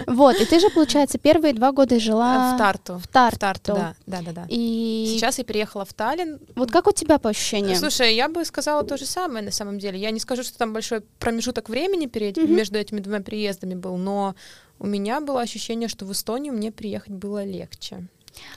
Вот, 0.06 0.36
и 0.40 0.44
ты 0.44 0.60
же, 0.60 0.70
получается, 0.70 1.18
первые 1.18 1.52
два 1.52 1.72
года 1.72 1.98
жила 1.98 2.54
в 2.54 2.58
Тарту. 2.58 2.98
В 2.98 3.08
Тарту. 3.08 3.36
В 3.36 3.38
Тарту, 3.40 3.74
да, 3.74 3.94
да, 4.06 4.22
да, 4.22 4.32
да. 4.32 4.46
И 4.48 5.10
сейчас 5.14 5.38
я 5.38 5.44
переехала 5.44 5.84
в 5.84 5.92
Таллин. 5.92 6.38
Вот 6.54 6.70
как 6.70 6.86
у 6.86 6.92
тебя 6.92 7.18
по 7.18 7.30
ощущениям? 7.30 7.76
Слушай, 7.76 8.14
я 8.14 8.28
бы 8.28 8.44
сказала 8.44 8.84
то 8.84 8.96
же 8.96 9.04
самое 9.04 9.44
на 9.44 9.50
самом 9.50 9.78
деле. 9.78 9.98
Я 9.98 10.12
не 10.12 10.20
скажу, 10.20 10.44
что 10.44 10.56
там 10.56 10.72
большой 10.72 11.00
промежуток 11.18 11.68
времени 11.68 12.06
перед, 12.06 12.38
mm-hmm. 12.38 12.46
между 12.46 12.78
этими 12.78 13.00
двумя 13.00 13.20
приездами 13.20 13.74
был, 13.74 13.96
но 13.96 14.36
у 14.80 14.86
меня 14.86 15.20
было 15.20 15.40
ощущение, 15.42 15.88
что 15.88 16.04
в 16.06 16.12
Эстонию 16.12 16.54
мне 16.54 16.72
приехать 16.72 17.12
было 17.12 17.44
легче. 17.44 18.08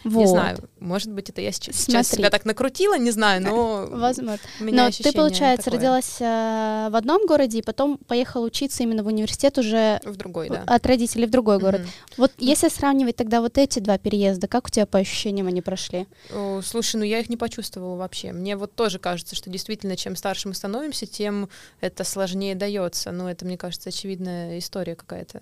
Вот. 0.03 0.19
Не 0.19 0.27
знаю, 0.27 0.57
может 0.79 1.11
быть, 1.11 1.29
это 1.29 1.41
я 1.41 1.51
сейчас, 1.51 1.75
сейчас 1.77 2.07
себя 2.07 2.29
так 2.29 2.45
накрутила, 2.45 2.97
не 2.97 3.11
знаю, 3.11 3.41
но... 3.41 3.87
Возможно. 3.89 4.39
Но 4.59 4.89
ты, 4.91 5.11
получается, 5.11 5.65
такое. 5.65 5.79
родилась 5.79 6.17
э, 6.19 6.87
в 6.91 6.95
одном 6.95 7.25
городе 7.25 7.59
и 7.59 7.61
потом 7.61 7.97
поехала 7.97 8.45
учиться 8.45 8.83
именно 8.83 9.03
в 9.03 9.07
университет 9.07 9.57
уже... 9.57 9.99
В 10.03 10.15
другой, 10.15 10.49
да. 10.49 10.63
От 10.67 10.85
родителей 10.85 11.25
в 11.25 11.31
другой 11.31 11.59
город. 11.59 11.81
Mm-hmm. 11.81 12.13
Вот 12.17 12.31
если 12.37 12.69
сравнивать 12.69 13.15
тогда 13.15 13.41
вот 13.41 13.57
эти 13.57 13.79
два 13.79 13.97
переезда, 13.97 14.47
как 14.47 14.67
у 14.67 14.69
тебя 14.69 14.85
по 14.85 14.99
ощущениям 14.99 15.47
они 15.47 15.61
прошли? 15.61 16.07
О, 16.31 16.61
слушай, 16.63 16.97
ну 16.97 17.03
я 17.03 17.19
их 17.19 17.29
не 17.29 17.37
почувствовала 17.37 17.95
вообще. 17.95 18.31
Мне 18.31 18.55
вот 18.55 18.75
тоже 18.75 18.99
кажется, 18.99 19.35
что 19.35 19.49
действительно, 19.49 19.95
чем 19.95 20.15
старше 20.15 20.47
мы 20.47 20.53
становимся, 20.53 21.05
тем 21.05 21.49
это 21.81 22.03
сложнее 22.03 22.55
дается. 22.55 23.11
Ну, 23.11 23.27
это, 23.27 23.45
мне 23.45 23.57
кажется, 23.57 23.89
очевидная 23.89 24.59
история 24.59 24.95
какая-то. 24.95 25.41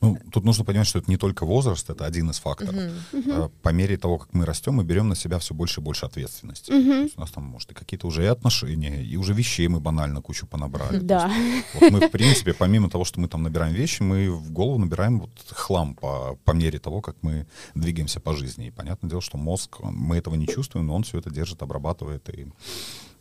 Ну, 0.00 0.18
тут 0.32 0.44
нужно 0.44 0.64
понимать, 0.64 0.86
что 0.86 0.98
это 0.98 1.10
не 1.10 1.16
только 1.16 1.44
возраст, 1.44 1.88
это 1.90 2.06
один 2.06 2.30
из 2.30 2.38
факторов. 2.38 2.74
Uh-huh. 3.12 3.50
По 3.62 3.70
мере 3.70 3.96
того, 3.96 4.18
как 4.18 4.32
мы 4.32 4.44
растем, 4.44 4.74
мы 4.74 4.84
берем 4.84 5.08
на 5.08 5.16
себя 5.16 5.38
все 5.38 5.54
больше 5.54 5.80
и 5.80 5.84
больше 5.84 6.06
ответственности. 6.06 6.70
Uh-huh. 6.70 7.12
у 7.16 7.20
нас 7.20 7.30
там, 7.30 7.44
может, 7.44 7.72
и 7.72 7.74
какие-то 7.74 8.06
уже 8.06 8.24
и 8.24 8.26
отношения, 8.26 9.02
и 9.02 9.16
уже 9.16 9.34
вещей 9.34 9.68
мы 9.68 9.80
банально 9.80 10.22
кучу 10.22 10.46
понабрали. 10.46 10.98
Да. 10.98 11.30
Вот 11.74 11.90
мы, 11.90 12.00
в 12.00 12.10
принципе, 12.10 12.54
помимо 12.54 12.90
того, 12.90 13.04
что 13.04 13.20
мы 13.20 13.28
там 13.28 13.42
набираем 13.42 13.74
вещи, 13.74 14.02
мы 14.02 14.30
в 14.30 14.50
голову 14.52 14.78
набираем 14.78 15.20
вот 15.20 15.30
хлам 15.50 15.94
по, 15.94 16.38
по 16.44 16.52
мере 16.52 16.78
того, 16.78 17.00
как 17.00 17.16
мы 17.22 17.46
двигаемся 17.74 18.20
по 18.20 18.34
жизни. 18.36 18.68
И 18.68 18.70
понятное 18.70 19.08
дело, 19.10 19.22
что 19.22 19.38
мозг, 19.38 19.78
мы 19.80 20.16
этого 20.16 20.34
не 20.34 20.46
чувствуем, 20.46 20.86
но 20.86 20.94
он 20.94 21.02
все 21.02 21.18
это 21.18 21.30
держит, 21.30 21.62
обрабатывает, 21.62 22.28
и, 22.30 22.46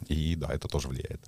и 0.08 0.36
да, 0.36 0.54
это 0.54 0.68
тоже 0.68 0.88
влияет. 0.88 1.22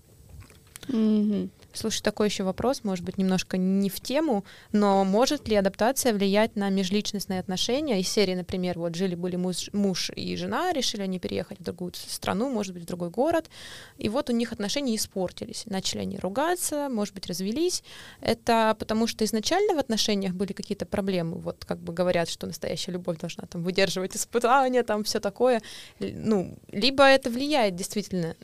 Mm-hmm. 0.87 1.49
Слушай, 1.71 2.01
такой 2.01 2.27
еще 2.27 2.43
вопрос, 2.43 2.83
может 2.83 3.05
быть, 3.05 3.17
немножко 3.17 3.57
не 3.57 3.89
в 3.89 3.99
тему, 4.01 4.43
но 4.71 5.03
может 5.03 5.47
ли 5.47 5.55
адаптация 5.55 6.13
влиять 6.13 6.55
на 6.55 6.69
межличностные 6.69 7.39
отношения? 7.39 7.99
Из 7.99 8.09
серии, 8.09 8.33
например, 8.33 8.79
вот 8.79 8.95
жили-были 8.95 9.35
муж, 9.35 9.69
муж 9.71 10.09
и 10.15 10.35
жена, 10.35 10.73
решили 10.73 11.03
они 11.03 11.19
переехать 11.19 11.59
в 11.59 11.63
другую 11.63 11.93
страну, 11.93 12.49
может 12.49 12.73
быть, 12.73 12.83
в 12.83 12.87
другой 12.87 13.11
город, 13.11 13.49
и 13.97 14.09
вот 14.09 14.29
у 14.29 14.33
них 14.33 14.51
отношения 14.51 14.95
испортились. 14.95 15.63
Начали 15.67 16.01
они 16.01 16.17
ругаться, 16.17 16.89
может 16.89 17.13
быть, 17.13 17.27
развелись. 17.27 17.83
Это 18.19 18.75
потому 18.79 19.05
что 19.05 19.23
изначально 19.25 19.75
в 19.75 19.79
отношениях 19.79 20.33
были 20.33 20.53
какие-то 20.53 20.87
проблемы. 20.87 21.37
Вот 21.37 21.65
как 21.65 21.79
бы 21.79 21.93
говорят, 21.93 22.29
что 22.29 22.47
настоящая 22.47 22.93
любовь 22.93 23.19
должна 23.19 23.45
там 23.45 23.63
выдерживать 23.63 24.15
испытания, 24.15 24.81
там 24.83 25.03
все 25.03 25.19
такое. 25.19 25.61
Ну, 25.99 26.57
либо 26.71 27.03
это 27.03 27.29
влияет 27.29 27.75
действительно, 27.75 28.35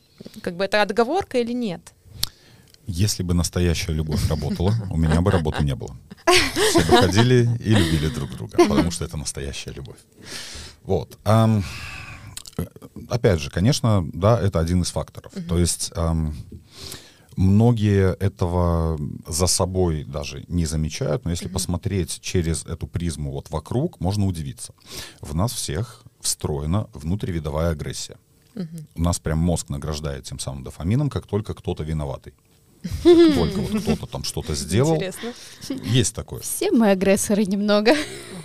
как 0.42 0.56
бы 0.56 0.66
это 0.66 0.84
отговорка 0.84 1.40
или 1.40 1.54
нет? 1.54 1.95
Если 2.88 3.24
бы 3.24 3.34
настоящая 3.34 3.94
любовь 3.94 4.28
работала, 4.30 4.74
у 4.90 4.98
меня 4.98 5.22
бы 5.22 5.32
работы 5.32 5.64
не 5.64 5.76
было. 5.76 5.96
Все 6.54 6.80
бы 6.80 6.98
ходили 6.98 7.50
и 7.60 7.70
любили 7.70 8.08
друг 8.10 8.32
друга, 8.32 8.58
потому 8.58 8.92
что 8.92 9.06
это 9.06 9.18
настоящая 9.18 9.72
любовь. 9.72 9.98
Вот. 10.84 11.18
Ам, 11.24 11.64
э, 12.58 12.66
опять 13.10 13.40
же, 13.40 13.50
конечно, 13.50 14.08
да, 14.14 14.40
это 14.40 14.60
один 14.60 14.84
из 14.84 14.92
факторов. 14.92 15.34
То 15.50 15.58
есть 15.58 15.92
ам, 15.96 16.36
многие 17.36 18.16
этого 18.16 19.00
за 19.28 19.48
собой 19.48 20.04
даже 20.04 20.46
не 20.48 20.66
замечают, 20.66 21.26
но 21.26 21.32
если 21.32 21.48
посмотреть 21.48 22.20
через 22.22 22.66
эту 22.66 22.88
призму 22.88 23.32
вот 23.32 23.50
вокруг, 23.50 24.00
можно 24.00 24.26
удивиться. 24.26 24.74
В 25.22 25.34
нас 25.34 25.54
всех 25.54 26.04
встроена 26.22 26.88
внутривидовая 26.94 27.72
агрессия. 27.72 28.18
У 28.96 29.02
нас 29.02 29.20
прям 29.20 29.40
мозг 29.40 29.70
награждает 29.70 30.24
тем 30.24 30.40
самым 30.40 30.64
дофамином, 30.64 31.10
как 31.10 31.28
только 31.28 31.54
кто-то 31.54 31.84
виноватый. 31.84 32.34
Только 33.04 33.60
вот 33.62 33.82
кто-то 33.82 34.06
там 34.08 34.24
что-то 34.24 34.56
сделал. 34.56 34.96
Интересно. 34.96 35.34
Есть 35.84 36.16
такое. 36.16 36.40
Все 36.42 36.72
мы 36.72 36.92
агрессоры 36.92 37.46
немного. 37.46 37.94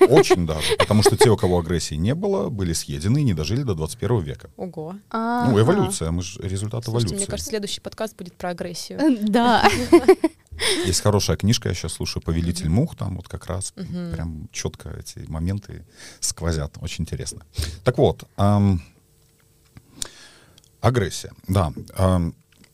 Очень 0.00 0.46
даже. 0.46 0.76
Потому 0.79 1.03
что 1.03 1.16
те, 1.16 1.31
у 1.31 1.37
кого 1.37 1.59
агрессии 1.59 1.94
не 1.94 2.14
было, 2.14 2.48
были 2.48 2.72
съедены 2.72 3.18
и 3.20 3.24
не 3.24 3.35
дожили 3.35 3.62
до 3.62 3.74
21 3.74 4.20
века. 4.20 4.50
Ого. 4.57 4.96
Ну, 5.12 5.61
эволюция, 5.61 6.11
мы 6.11 6.22
же 6.22 6.40
результат 6.42 6.88
эволюции. 6.88 7.16
мне 7.16 7.26
кажется, 7.26 7.50
следующий 7.50 7.81
подкаст 7.81 8.16
будет 8.16 8.35
про 8.35 8.50
агрессию. 8.50 8.98
Э, 9.00 9.16
Да. 9.20 9.68
Есть 10.85 11.00
хорошая 11.00 11.37
книжка, 11.38 11.70
я 11.70 11.74
сейчас 11.74 11.94
слушаю 11.94 12.22
«Повелитель 12.22 12.68
мух», 12.68 12.94
там 12.94 13.16
вот 13.16 13.29
как 13.29 13.46
раз 13.46 13.72
прям 13.72 14.48
четко 14.53 14.90
эти 14.90 15.20
моменты 15.26 15.87
сквозят. 16.20 16.76
Очень 16.83 17.05
интересно. 17.05 17.42
Так 17.83 17.96
вот, 17.96 18.24
агрессия. 20.81 21.33
Да, 21.48 21.72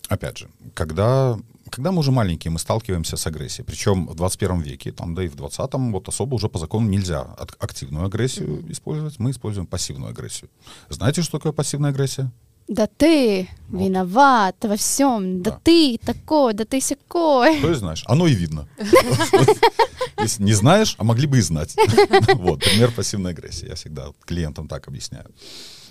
опять 0.09 0.39
же, 0.39 0.49
когда, 0.75 1.39
когда 1.71 1.93
мы 1.93 1.99
уже 2.01 2.11
маленькие, 2.13 2.51
мы 2.51 2.59
сталкиваемся 2.59 3.17
с 3.17 3.27
агрессией. 3.27 3.65
Причем 3.67 4.07
в 4.07 4.15
21 4.15 4.61
веке, 4.61 4.93
там, 4.93 5.15
да 5.15 5.23
и 5.25 5.29
в 5.29 5.35
20-м, 5.37 5.93
вот 5.93 6.09
особо 6.09 6.35
уже 6.35 6.49
по 6.49 6.59
закону 6.59 6.89
нельзя 6.89 7.23
ак- 7.39 7.57
активную 7.59 8.07
агрессию 8.07 8.65
использовать, 8.71 9.19
мы 9.19 9.31
используем 9.31 9.67
пассивную 9.67 10.11
агрессию. 10.11 10.49
Знаете, 10.89 11.23
что 11.23 11.39
такое 11.39 11.53
пассивная 11.53 11.91
агрессия? 11.91 12.31
Да 12.69 12.89
ты 12.89 13.49
Вот. 13.69 13.81
виноват 13.81 14.57
во 14.65 14.77
всем. 14.77 15.41
Да 15.43 15.51
Да. 15.53 15.61
ты 15.63 15.99
такой, 16.05 16.53
да 16.53 16.65
ты 16.65 16.81
сякой. 16.81 17.61
То 17.61 17.69
есть 17.69 17.81
знаешь, 17.81 18.03
оно 18.09 18.27
и 18.27 18.35
видно. 18.35 18.67
Если 20.23 20.43
не 20.43 20.55
знаешь, 20.55 20.95
а 20.99 21.05
могли 21.05 21.27
бы 21.27 21.39
и 21.39 21.43
знать. 21.43 21.77
Вот, 22.35 22.61
пример 22.61 22.91
пассивной 22.93 23.33
агрессии. 23.33 23.69
Я 23.69 23.75
всегда 23.75 24.13
клиентам 24.25 24.67
так 24.69 24.89
объясняю. 24.89 25.27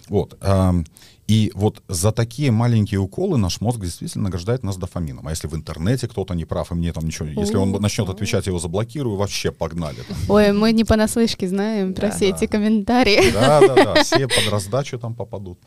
Вот. 0.09 0.37
И 1.27 1.51
вот 1.55 1.81
за 1.87 2.11
такие 2.11 2.51
маленькие 2.51 2.99
уколы 2.99 3.37
наш 3.37 3.59
мозг 3.59 3.79
действительно 3.79 4.25
награждает 4.25 4.63
нас 4.63 4.77
дофамином. 4.77 5.27
А 5.27 5.31
если 5.31 5.47
в 5.47 5.55
интернете 5.55 6.07
кто-то 6.07 6.35
не 6.35 6.45
прав, 6.45 6.71
и 6.71 6.75
мне 6.75 6.93
там 6.93 7.05
ничего... 7.05 7.27
Если 7.27 7.55
он 7.57 7.71
начнет 7.71 8.07
отвечать, 8.09 8.45
я 8.45 8.51
его 8.51 8.59
заблокирую, 8.59 9.15
вообще 9.15 9.51
погнали. 9.51 9.97
там. 10.07 10.17
Ой, 10.29 10.51
мы 10.51 10.71
не 10.71 10.83
понаслышке 10.83 11.47
знаем 11.47 11.93
про 11.95 12.09
Да. 12.09 12.15
все 12.15 12.29
эти 12.29 12.45
комментарии. 12.45 13.31
Да, 13.31 13.59
да, 13.59 13.75
да, 13.75 14.03
все 14.03 14.27
под 14.27 14.47
раздачу 14.51 14.99
там 14.99 15.15
попадут. 15.15 15.57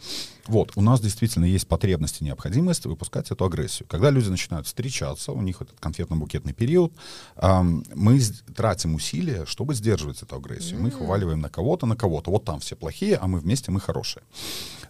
Вот, 0.47 0.73
у 0.77 0.81
нас 0.81 1.01
действительно 1.01 1.45
есть 1.45 1.67
потребность 1.67 2.21
и 2.21 2.25
необходимость 2.25 2.87
выпускать 2.87 3.31
эту 3.31 3.45
агрессию. 3.45 3.87
Когда 3.89 4.11
люди 4.11 4.29
начинают 4.29 4.67
встречаться, 4.67 5.33
у 5.33 5.43
них 5.43 5.61
этот 5.61 5.79
конфетно-букетный 5.81 6.53
период, 6.55 6.93
ам, 7.37 7.85
мы 7.95 8.21
тратим 8.55 8.95
усилия, 8.95 9.45
чтобы 9.45 9.75
сдерживать 9.75 10.23
эту 10.23 10.37
агрессию. 10.37 10.81
Мы 10.81 10.89
их 10.89 11.01
вываливаем 11.01 11.41
на 11.41 11.51
кого-то, 11.51 11.87
на 11.87 11.97
кого-то. 11.97 12.31
Вот 12.31 12.45
там 12.45 12.61
все 12.61 12.77
плохие, 12.77 13.17
а 13.17 13.27
мы 13.27 13.41
вместе, 13.41 13.71
мы 13.73 13.81
хорошие. 13.81 14.23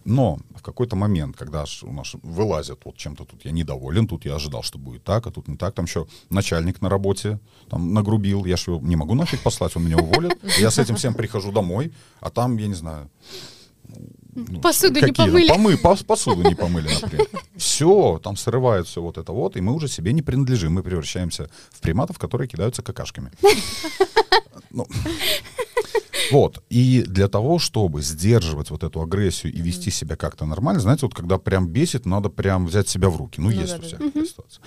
Но 0.05 0.39
в 0.59 0.61
какой-то 0.61 0.95
момент, 0.95 1.35
когда 1.37 1.65
у 1.83 1.93
нас 1.93 2.13
вылазят, 2.21 2.79
вот 2.85 2.97
чем-то 2.97 3.25
тут 3.25 3.45
я 3.45 3.51
недоволен, 3.51 4.07
тут 4.07 4.25
я 4.25 4.35
ожидал, 4.35 4.61
что 4.63 4.77
будет 4.77 5.03
так, 5.03 5.25
а 5.27 5.31
тут 5.31 5.47
не 5.47 5.57
так, 5.57 5.73
там 5.73 5.85
еще 5.85 6.05
начальник 6.29 6.81
на 6.81 6.89
работе 6.89 7.39
там 7.69 7.93
нагрубил, 7.93 8.45
я 8.45 8.57
же 8.57 8.71
его 8.71 8.79
не 8.87 8.95
могу 8.95 9.15
нафиг 9.15 9.41
послать, 9.41 9.75
он 9.75 9.85
меня 9.85 9.97
уволит. 9.97 10.37
Я 10.59 10.69
с 10.71 10.77
этим 10.79 10.95
всем 10.95 11.13
прихожу 11.13 11.51
домой, 11.51 11.91
а 12.19 12.29
там, 12.29 12.57
я 12.57 12.67
не 12.67 12.73
знаю, 12.75 13.09
ну, 14.35 14.59
Посуду 14.61 14.95
не 14.95 15.01
какие 15.07 15.25
помыли. 15.27 15.49
помы- 15.51 15.81
пос- 15.81 16.05
посуду 16.05 16.43
не 16.47 16.55
помыли, 16.55 16.89
например. 17.01 17.27
Все, 17.55 18.19
там 18.23 18.35
срывают 18.37 18.87
все 18.87 19.01
вот 19.01 19.17
это 19.17 19.31
вот, 19.31 19.57
и 19.57 19.61
мы 19.61 19.73
уже 19.73 19.87
себе 19.87 20.13
не 20.13 20.21
принадлежим. 20.21 20.73
Мы 20.73 20.83
превращаемся 20.83 21.49
в 21.71 21.79
приматов, 21.79 22.19
которые 22.19 22.47
кидаются 22.47 22.81
какашками. 22.83 23.31
Ну, 24.71 24.85
Вот. 26.31 26.63
И 26.69 27.03
для 27.07 27.27
того, 27.27 27.59
чтобы 27.59 28.01
сдерживать 28.01 28.71
вот 28.71 28.83
эту 28.83 29.01
агрессию 29.01 29.53
и 29.53 29.61
вести 29.61 29.91
себя 29.91 30.15
как-то 30.15 30.45
нормально, 30.45 30.81
знаете, 30.81 31.05
вот 31.05 31.13
когда 31.13 31.37
прям 31.37 31.67
бесит, 31.67 32.05
надо 32.05 32.29
прям 32.29 32.67
взять 32.67 32.89
себя 32.89 33.09
в 33.09 33.17
руки. 33.17 33.41
Ну, 33.41 33.49
Ну 33.49 33.51
есть 33.51 33.71
да, 33.71 33.77
у 33.77 33.81
да, 33.81 33.87
всех 33.87 33.99
такая 33.99 34.25
ситуация. 34.25 34.61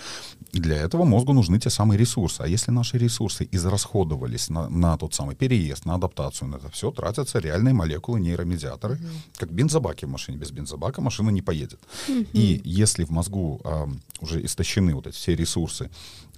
И 0.53 0.61
для 0.61 0.77
этого 0.77 1.05
мозгу 1.05 1.33
нужны 1.33 1.59
те 1.59 1.71
самые 1.71 1.99
ресурсы. 1.99 2.41
А 2.41 2.47
если 2.47 2.71
наши 2.71 2.99
ресурсы 2.99 3.49
израсходовались 3.51 4.51
на, 4.51 4.69
на 4.69 4.97
тот 4.97 5.15
самый 5.15 5.35
переезд, 5.35 5.85
на 5.87 5.95
адаптацию, 5.95 6.49
на 6.49 6.57
это 6.57 6.71
все, 6.71 6.91
тратятся 6.91 7.39
реальные 7.39 7.75
молекулы, 7.75 8.21
нейромедиаторы, 8.21 8.99
как 9.37 9.53
бензобаки 9.53 10.05
в 10.07 10.09
машине. 10.09 10.39
Без 10.39 10.51
бензобака 10.51 11.01
машина 11.01 11.31
не 11.31 11.43
поедет. 11.43 11.81
И 12.09 12.61
если 12.65 13.05
в 13.05 13.11
мозгу 13.11 13.61
а, 13.65 13.89
уже 14.21 14.45
истощены 14.45 14.95
вот 14.95 15.07
эти 15.07 15.17
все 15.17 15.35
ресурсы, 15.35 15.91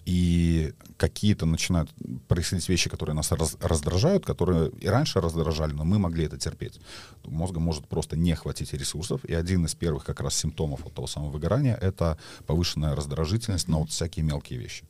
и 0.07 0.73
какие-то 0.97 1.47
начинают 1.47 1.91
происходить 2.29 2.69
вещи, 2.69 2.91
которые 2.91 3.15
нас 3.15 3.33
раз- 3.33 3.57
раздражают, 3.61 4.25
которые 4.27 4.71
и 4.81 4.87
раньше 4.89 5.21
раздражали, 5.21 5.73
но 5.73 5.85
мы 5.85 5.99
могли 5.99 6.25
это 6.25 6.39
терпеть. 6.39 6.79
Мозга 7.25 7.59
может 7.61 7.87
просто 7.89 8.17
не 8.17 8.35
хватить 8.35 8.73
ресурсов, 8.75 9.25
и 9.25 9.35
один 9.35 9.65
из 9.65 9.75
первых 9.75 10.05
как 10.05 10.21
раз 10.21 10.35
симптомов 10.35 10.81
вот 10.85 10.95
того 10.95 11.07
самого 11.07 11.31
выгорания— 11.31 11.75
это 11.81 12.19
повышенная 12.47 12.95
раздражительность 12.95 13.69
на 13.69 13.79
вот 13.79 13.91
всякие 13.91 14.25
мелкие 14.25 14.59
вещи. 14.59 14.85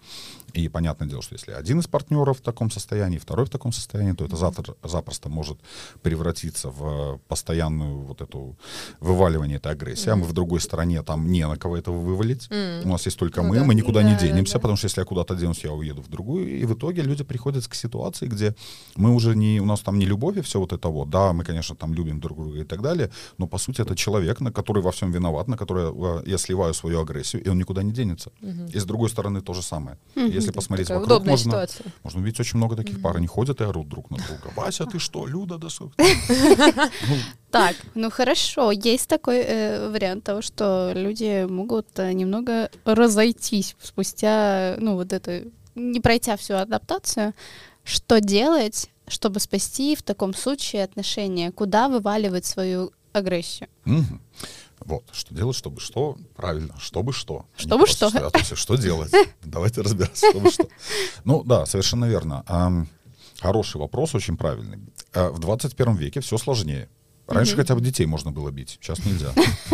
И 0.52 0.68
понятное 0.68 1.08
дело, 1.08 1.22
что 1.22 1.34
если 1.34 1.52
один 1.52 1.78
из 1.80 1.86
партнеров 1.86 2.38
в 2.38 2.42
таком 2.42 2.70
состоянии, 2.70 3.18
второй 3.18 3.46
в 3.46 3.50
таком 3.50 3.72
состоянии, 3.72 4.12
то 4.12 4.24
это 4.24 4.36
завтра, 4.36 4.74
запросто 4.82 5.28
может 5.28 5.58
превратиться 6.02 6.70
в 6.70 7.18
постоянную 7.28 7.98
вот 8.00 8.20
эту 8.20 8.56
вываливание 9.00 9.56
этой 9.56 9.72
агрессии, 9.72 10.10
а 10.10 10.16
мы 10.16 10.24
в 10.24 10.32
другой 10.32 10.60
стороне, 10.60 11.02
там 11.02 11.30
не 11.30 11.46
на 11.46 11.56
кого 11.56 11.76
этого 11.76 11.96
вывалить. 11.98 12.48
У 12.50 12.88
нас 12.88 13.06
есть 13.06 13.18
только 13.18 13.42
Ну 13.42 13.48
мы, 13.50 13.56
да. 13.58 13.64
мы 13.64 13.74
никуда 13.74 14.02
не 14.02 14.12
Да, 14.14 14.18
денемся, 14.20 14.54
да. 14.54 14.58
потому 14.60 14.76
что 14.76 14.86
если 14.86 15.03
я 15.04 15.06
куда-то 15.06 15.34
денусь, 15.34 15.64
я 15.64 15.72
уеду 15.72 16.02
в 16.02 16.08
другую. 16.08 16.60
И 16.60 16.64
в 16.66 16.72
итоге 16.72 17.02
люди 17.02 17.24
приходят 17.24 17.66
к 17.66 17.74
ситуации, 17.74 18.28
где 18.28 18.54
мы 18.96 19.14
уже 19.14 19.36
не, 19.36 19.60
у 19.60 19.64
нас 19.64 19.80
там 19.80 19.98
не 19.98 20.06
любовь 20.06 20.36
и 20.36 20.40
все 20.40 20.58
вот 20.58 20.72
это 20.72 20.88
вот. 20.88 21.10
Да, 21.10 21.32
мы, 21.32 21.44
конечно, 21.44 21.76
там 21.76 21.94
любим 21.94 22.20
друг 22.20 22.38
друга 22.38 22.60
и 22.60 22.64
так 22.64 22.80
далее, 22.80 23.10
но 23.38 23.46
по 23.46 23.58
сути 23.58 23.82
это 23.82 23.94
человек, 23.94 24.40
на 24.40 24.50
который 24.50 24.82
во 24.82 24.90
всем 24.90 25.12
виноват, 25.12 25.48
на 25.48 25.56
который 25.56 25.84
э, 25.84 26.22
я 26.26 26.38
сливаю 26.38 26.74
свою 26.74 27.00
агрессию, 27.00 27.44
и 27.44 27.50
он 27.50 27.58
никуда 27.58 27.82
не 27.82 27.92
денется. 27.92 28.30
И 28.74 28.78
с 28.78 28.84
другой 28.84 29.08
стороны 29.08 29.40
то 29.40 29.54
же 29.54 29.62
самое. 29.62 29.96
Если 30.14 30.52
посмотреть 30.52 30.88
Такая 30.88 31.00
вокруг, 31.02 31.26
можно, 31.26 31.50
ситуация. 31.50 31.86
можно 32.04 32.20
увидеть 32.20 32.40
очень 32.40 32.58
много 32.58 32.76
таких 32.76 33.02
пар. 33.02 33.16
Они 33.16 33.26
ходят 33.26 33.60
и 33.60 33.64
орут 33.64 33.88
друг 33.88 34.10
на 34.10 34.16
друга. 34.16 34.52
Вася, 34.56 34.84
ты 34.86 34.98
что, 34.98 35.26
Люда, 35.26 35.58
да 35.58 35.68
сколько? 35.68 35.94
Ну, 37.08 37.60
Так, 37.60 37.76
ну 37.94 38.10
хорошо, 38.10 38.72
есть 38.72 39.08
такой 39.08 39.38
э, 39.38 39.88
вариант 39.88 40.24
того, 40.24 40.42
что 40.42 40.92
люди 40.94 41.46
могут 41.46 41.86
э, 41.98 42.12
немного 42.12 42.68
разойтись 42.84 43.76
спустя, 43.80 44.76
ну 44.80 44.93
вот 44.96 45.12
это, 45.12 45.44
не 45.74 46.00
пройдя 46.00 46.36
всю 46.36 46.54
адаптацию. 46.54 47.34
Что 47.84 48.20
делать, 48.20 48.88
чтобы 49.08 49.40
спасти 49.40 49.94
в 49.94 50.02
таком 50.02 50.34
случае 50.34 50.84
отношения? 50.84 51.52
Куда 51.52 51.88
вываливать 51.88 52.46
свою 52.46 52.92
агрессию? 53.12 53.68
Мгм. 53.84 54.20
Вот, 54.80 55.04
что 55.12 55.34
делать, 55.34 55.56
чтобы 55.56 55.80
что? 55.80 56.16
Правильно, 56.36 56.74
чтобы 56.78 57.12
что. 57.12 57.46
А 57.56 57.60
Чтобы 57.60 57.86
что. 57.86 58.10
все, 58.42 58.56
что 58.56 58.76
делать? 58.76 59.12
Давайте 59.44 59.80
разбираться, 59.82 60.30
чтобы 60.30 60.50
что. 60.50 60.68
Ну 61.24 61.42
да, 61.44 61.64
совершенно 61.66 62.04
верно. 62.06 62.86
Хороший 63.40 63.78
вопрос, 63.78 64.14
очень 64.14 64.36
правильный. 64.36 64.78
А, 65.12 65.30
В 65.30 65.38
21 65.38 65.96
веке 65.96 66.20
все 66.20 66.38
сложнее. 66.38 66.88
Раньше 67.26 67.56
хотя 67.56 67.74
бы 67.74 67.80
детей 67.80 68.04
можно 68.06 68.30
было 68.32 68.50
бить, 68.50 68.78
сейчас 68.80 68.98
нельзя. 69.04 69.32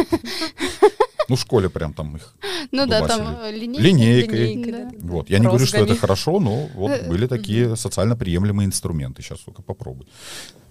Ну, 1.31 1.37
в 1.37 1.41
школе 1.41 1.71
прям 1.71 1.95
там 1.95 2.17
их 2.17 2.35
Ну 2.73 2.87
да, 2.87 3.07
там 3.07 3.21
Дубасили. 3.21 3.57
э. 3.57 3.81
Линейкой. 3.81 4.39
Линейкой, 4.39 4.73
Да. 4.73 4.91
Вот. 4.99 5.31
Я 5.31 5.39
не 5.39 5.47
говорю, 5.47 5.65
что 5.65 5.77
это 5.77 5.87
Розгами. 5.87 5.99
хорошо, 6.01 6.41
но 6.41 6.69
вот 6.75 7.07
были 7.07 7.27
такие 7.29 7.77
социально 7.77 8.17
приемлемые 8.17 8.67
инструменты. 8.67 9.23
Сейчас 9.23 9.39
только 9.41 9.63
попробуй. 9.63 10.07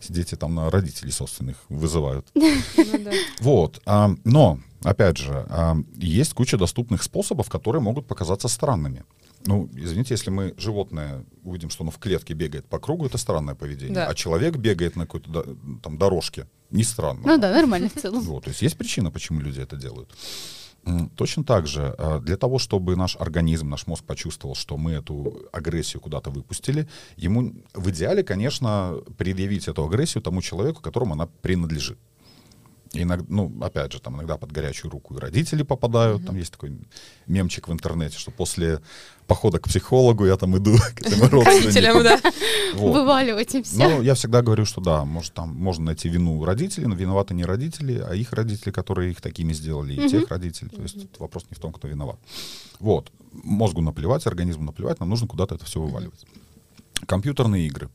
Дети 0.09 0.35
там 0.35 0.55
на 0.55 0.69
родителей 0.69 1.11
собственных 1.11 1.57
вызывают. 1.69 2.27
Ну. 2.35 3.11
Вот. 3.39 3.81
а, 3.85 4.11
но, 4.25 4.59
опять 4.83 5.17
же, 5.17 5.45
а, 5.49 5.77
есть 5.95 6.33
куча 6.33 6.57
доступных 6.57 7.03
способов, 7.03 7.49
которые 7.49 7.81
могут 7.81 8.05
показаться 8.07 8.47
странными. 8.49 9.03
Ну, 9.45 9.69
извините, 9.75 10.13
если 10.13 10.29
мы 10.29 10.53
животное 10.57 11.23
увидим, 11.43 11.69
что 11.69 11.83
оно 11.83 11.91
в 11.91 11.97
клетке 11.97 12.33
бегает 12.33 12.65
по 12.67 12.79
кругу, 12.79 13.05
это 13.05 13.17
странное 13.17 13.55
поведение. 13.55 13.95
Да. 13.95 14.07
А 14.07 14.13
человек 14.13 14.57
бегает 14.57 14.95
на 14.95 15.05
какой-то 15.05 15.29
до- 15.29 15.57
там 15.81 15.97
дорожке. 15.97 16.47
Не 16.71 16.83
странно. 16.83 17.21
Ну 17.25 17.37
да, 17.37 17.51
нормально 17.51 17.89
в 17.89 17.99
целом. 17.99 18.21
Вот, 18.21 18.43
то 18.43 18.49
есть 18.49 18.61
есть 18.61 18.77
причина, 18.77 19.11
почему 19.11 19.39
люди 19.39 19.61
это 19.61 19.75
делают. 19.75 20.09
Точно 21.15 21.43
так 21.43 21.67
же, 21.67 21.93
а, 21.97 22.19
для 22.19 22.37
того, 22.37 22.57
чтобы 22.57 22.95
наш 22.95 23.15
организм, 23.17 23.69
наш 23.69 23.85
мозг 23.87 24.03
почувствовал, 24.05 24.55
что 24.55 24.77
мы 24.77 24.91
эту 24.93 25.47
агрессию 25.51 26.01
куда-то 26.01 26.29
выпустили, 26.31 26.87
ему 27.17 27.53
в 27.73 27.89
идеале, 27.89 28.23
конечно, 28.23 28.95
предъявить 29.17 29.67
эту 29.67 29.85
агрессию 29.85 30.23
тому 30.23 30.41
человеку, 30.41 30.81
которому 30.81 31.13
она 31.13 31.27
принадлежит. 31.41 31.97
Иногда, 32.93 33.25
ну, 33.29 33.53
опять 33.61 33.93
же, 33.93 34.01
там 34.01 34.15
иногда 34.15 34.37
под 34.37 34.51
горячую 34.51 34.89
руку 34.91 35.15
и 35.15 35.19
родители 35.19 35.61
попадают. 35.61 36.21
Mm-hmm. 36.21 36.25
Там 36.25 36.35
есть 36.37 36.51
такой 36.51 36.75
мемчик 37.27 37.67
в 37.67 37.71
интернете, 37.71 38.17
что 38.17 38.31
после 38.31 38.81
похода 39.27 39.59
к 39.59 39.67
психологу 39.67 40.25
я 40.25 40.37
там 40.37 40.57
иду 40.57 40.75
к 40.95 41.01
этому 41.01 41.29
родственнику. 41.29 42.03
да. 42.03 42.19
Вываливать 42.73 43.53
им 43.53 43.63
все. 43.63 43.77
Ну, 43.77 44.01
я 44.01 44.15
всегда 44.15 44.41
говорю, 44.41 44.65
что 44.65 44.81
да, 44.81 45.05
может, 45.05 45.33
там 45.33 45.49
можно 45.49 45.85
найти 45.85 46.09
вину 46.09 46.43
родителей, 46.43 46.87
но 46.87 46.95
виноваты 46.95 47.35
не 47.35 47.45
родители, 47.45 48.03
а 48.03 48.15
их 48.15 48.33
родители, 48.33 48.71
которые 48.71 49.11
их 49.11 49.21
такими 49.21 49.53
сделали, 49.53 49.93
и 49.93 50.09
тех 50.09 50.27
родителей. 50.29 50.69
То 50.69 50.81
есть 50.81 50.97
вопрос 51.19 51.45
не 51.51 51.55
в 51.55 51.59
том, 51.59 51.71
кто 51.71 51.87
виноват. 51.87 52.17
Вот. 52.79 53.11
Мозгу 53.31 53.81
наплевать, 53.81 54.25
организму 54.25 54.63
наплевать, 54.63 54.99
нам 54.99 55.09
нужно 55.09 55.27
куда-то 55.27 55.55
это 55.55 55.65
все 55.65 55.79
вываливать. 55.79 56.25
Компьютерные 57.05 57.67
игры. 57.67 57.89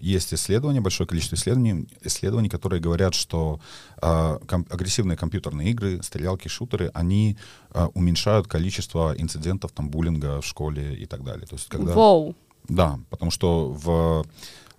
Есть 0.00 0.34
исследования, 0.34 0.80
большое 0.80 1.06
количество 1.06 1.36
исследований, 1.36 1.86
исследований 2.02 2.48
которые 2.48 2.80
говорят, 2.80 3.14
что 3.14 3.60
э, 4.02 4.38
ком- 4.46 4.66
агрессивные 4.70 5.16
компьютерные 5.16 5.70
игры, 5.70 6.02
стрелялки, 6.02 6.48
шутеры, 6.48 6.90
они 6.94 7.36
э, 7.72 7.86
уменьшают 7.94 8.46
количество 8.46 9.14
инцидентов 9.16 9.72
там 9.72 9.90
буллинга 9.90 10.40
в 10.40 10.46
школе 10.46 10.94
и 10.94 11.06
так 11.06 11.24
далее. 11.24 11.46
То 11.46 11.56
есть, 11.56 11.68
когда... 11.68 11.92
Воу. 11.92 12.34
Да, 12.68 13.00
потому 13.10 13.30
что 13.30 13.70
в 13.70 14.24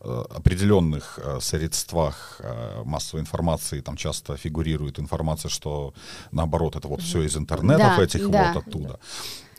Э, 0.04 0.24
определенных 0.36 1.20
э, 1.24 1.40
средствах 1.42 2.38
э, 2.40 2.82
массовой 2.86 3.22
информации 3.22 3.82
там 3.82 3.96
часто 3.96 4.36
фигурирует 4.36 5.00
информация, 5.00 5.50
что 5.50 5.94
наоборот 6.32 6.76
это 6.76 6.88
вот 6.88 7.02
все 7.02 7.22
из 7.22 7.38
интернетов 7.38 7.98
да, 7.98 8.04
этих 8.04 8.28
да. 8.32 8.52
вот 8.54 8.64
оттуда. 8.66 9.00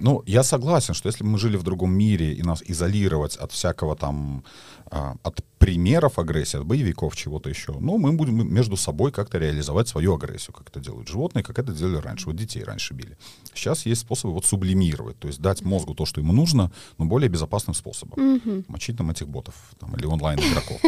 Ну, 0.02 0.22
я 0.26 0.42
согласен, 0.42 0.94
что 0.94 1.08
если 1.08 1.24
бы 1.24 1.30
мы 1.30 1.38
жили 1.38 1.56
в 1.56 1.62
другом 1.62 1.92
мире 1.92 2.32
и 2.32 2.42
нас 2.42 2.62
изолировать 2.66 3.36
от 3.36 3.52
всякого 3.52 3.94
там, 3.94 4.42
а, 4.86 5.14
от 5.22 5.44
примеров 5.58 6.18
агрессии, 6.18 6.58
от 6.58 6.66
боевиков, 6.66 7.14
чего-то 7.14 7.48
еще, 7.48 7.72
ну, 7.80 7.98
мы 7.98 8.12
будем 8.12 8.52
между 8.52 8.76
собой 8.76 9.12
как-то 9.12 9.38
реализовать 9.38 9.88
свою 9.88 10.14
агрессию, 10.14 10.54
как 10.54 10.68
это 10.68 10.80
делают 10.80 11.08
животные, 11.08 11.44
как 11.44 11.58
это 11.58 11.72
делали 11.72 11.98
раньше. 11.98 12.26
Вот 12.26 12.36
детей 12.36 12.64
раньше 12.64 12.94
били. 12.94 13.16
Сейчас 13.54 13.86
есть 13.86 14.00
способы 14.00 14.34
вот 14.34 14.44
сублимировать, 14.44 15.18
то 15.18 15.28
есть 15.28 15.40
дать 15.40 15.62
мозгу 15.62 15.94
то, 15.94 16.04
что 16.04 16.20
ему 16.20 16.32
нужно, 16.32 16.72
но 16.98 17.04
более 17.04 17.28
безопасным 17.28 17.74
способом. 17.74 18.34
Мгм. 18.34 18.64
Мочить 18.66 18.96
там 18.96 19.10
этих 19.10 19.28
ботов 19.28 19.54
там, 19.78 19.94
или 19.96 20.06
онлайн-игроков. 20.06 20.80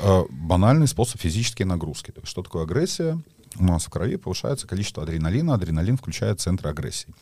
Э, 0.00 0.24
Банальный 0.30 0.86
способ 0.86 1.20
физические 1.20 1.66
нагрузки. 1.66 2.12
То 2.12 2.20
есть 2.20 2.30
что 2.30 2.42
такое 2.42 2.62
агрессия? 2.62 3.18
У 3.58 3.64
нас 3.64 3.84
в 3.84 3.90
крови 3.90 4.16
повышается 4.16 4.66
количество 4.66 5.02
адреналина. 5.02 5.54
Адреналин 5.54 5.96
включает 5.96 6.40
центры 6.40 6.70
агрессии. 6.70 7.12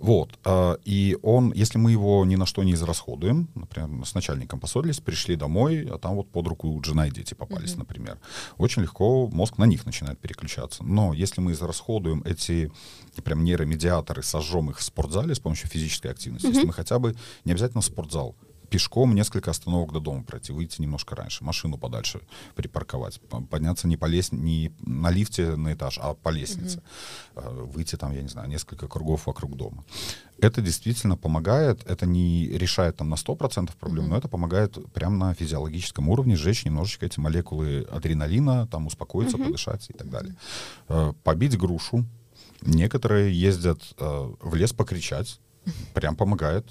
Вот. 0.00 0.38
а, 0.44 0.78
И 0.84 1.16
он, 1.22 1.52
если 1.52 1.78
мы 1.78 1.92
его 1.92 2.24
ни 2.24 2.36
на 2.36 2.46
что 2.46 2.62
не 2.64 2.72
израсходуем, 2.72 3.48
например, 3.54 4.06
с 4.06 4.14
начальником 4.14 4.58
поссорились, 4.58 5.00
пришли 5.00 5.36
домой, 5.36 5.86
а 5.90 5.98
там 5.98 6.16
вот 6.16 6.30
под 6.30 6.48
руку 6.48 6.80
жена 6.84 7.06
и 7.06 7.10
дети 7.10 7.34
попались, 7.34 7.76
например, 7.76 8.18
очень 8.56 8.82
легко 8.82 9.28
мозг 9.28 9.58
на 9.58 9.64
них 9.64 9.86
начинает 9.86 10.18
переключаться. 10.18 10.82
Но 10.84 11.12
если 11.12 11.40
мы 11.40 11.52
израсходуем 11.52 12.22
эти 12.24 12.72
прям 13.22 13.44
нейромедиаторы, 13.44 14.22
сожжем 14.22 14.70
их 14.70 14.78
в 14.78 14.82
спортзале 14.82 15.34
с 15.34 15.38
помощью 15.38 15.68
физической 15.68 16.10
активности, 16.10 16.46
если 16.46 16.66
мы 16.66 16.72
хотя 16.72 16.98
бы, 16.98 17.14
не 17.44 17.52
обязательно 17.52 17.82
в 17.82 17.84
спортзал, 17.84 18.34
пешком 18.70 19.14
несколько 19.14 19.50
остановок 19.50 19.92
до 19.92 20.00
дома 20.00 20.22
пройти, 20.22 20.52
выйти 20.52 20.80
немножко 20.80 21.16
раньше, 21.16 21.44
машину 21.44 21.76
подальше 21.76 22.20
припарковать, 22.54 23.20
по- 23.20 23.40
подняться 23.42 23.88
не 23.88 23.96
по 23.96 24.06
лес... 24.06 24.32
не 24.32 24.72
на 24.80 25.10
лифте 25.10 25.56
на 25.56 25.74
этаж, 25.74 25.98
а 26.00 26.14
по 26.14 26.30
лестнице, 26.30 26.82
Э, 27.34 27.66
выйти 27.74 27.96
там, 27.96 28.12
я 28.12 28.22
не 28.22 28.28
знаю, 28.28 28.48
несколько 28.48 28.88
кругов 28.88 29.26
вокруг 29.26 29.56
дома. 29.56 29.84
Это 30.40 30.60
действительно 30.62 31.16
помогает, 31.16 31.82
это 31.88 32.06
не 32.06 32.46
решает 32.48 32.96
там 32.96 33.08
на 33.10 33.14
100% 33.14 33.70
проблем, 33.78 34.08
но 34.08 34.16
это 34.16 34.28
помогает 34.28 34.78
прямо 34.92 35.16
на 35.16 35.34
физиологическом 35.34 36.08
уровне 36.08 36.36
сжечь 36.36 36.64
немножечко 36.64 37.06
эти 37.06 37.20
молекулы 37.20 37.86
адреналина, 37.90 38.66
там 38.66 38.86
успокоиться, 38.86 39.36
подышать 39.38 39.90
и 39.90 39.92
так 39.92 40.08
далее. 40.10 40.34
Э, 40.88 41.12
Побить 41.24 41.58
грушу. 41.58 42.04
Некоторые 42.62 43.32
ездят 43.38 43.80
э, 43.98 44.30
в 44.40 44.54
лес 44.54 44.72
покричать, 44.72 45.40
прям 45.94 46.16
помогает. 46.16 46.66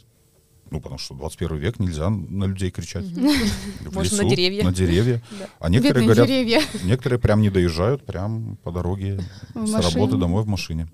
Ну, 0.71 0.81
потому 0.81 0.99
что 0.99 1.15
21 1.15 1.57
век 1.57 1.79
нельзя 1.79 2.09
на 2.09 2.45
людей 2.45 2.71
кричать. 2.71 3.05
В 3.79 3.93
Можно 3.93 4.17
на 4.17 4.21
лесу, 4.21 4.29
деревья. 4.29 4.63
На 4.63 4.73
деревья. 4.73 5.21
Да. 5.39 5.47
А 5.59 5.69
некоторые 5.69 6.07
Бедные 6.07 6.25
говорят, 6.25 6.27
деревья. 6.27 6.61
некоторые 6.83 7.19
прям 7.19 7.41
не 7.41 7.49
доезжают, 7.49 8.05
прям 8.05 8.57
по 8.63 8.71
дороге 8.71 9.19
В 9.53 9.65
с 9.65 9.71
машине. 9.71 9.93
работы 9.93 10.17
домой 10.17 10.43
в 10.43 10.47
машине. 10.47 10.87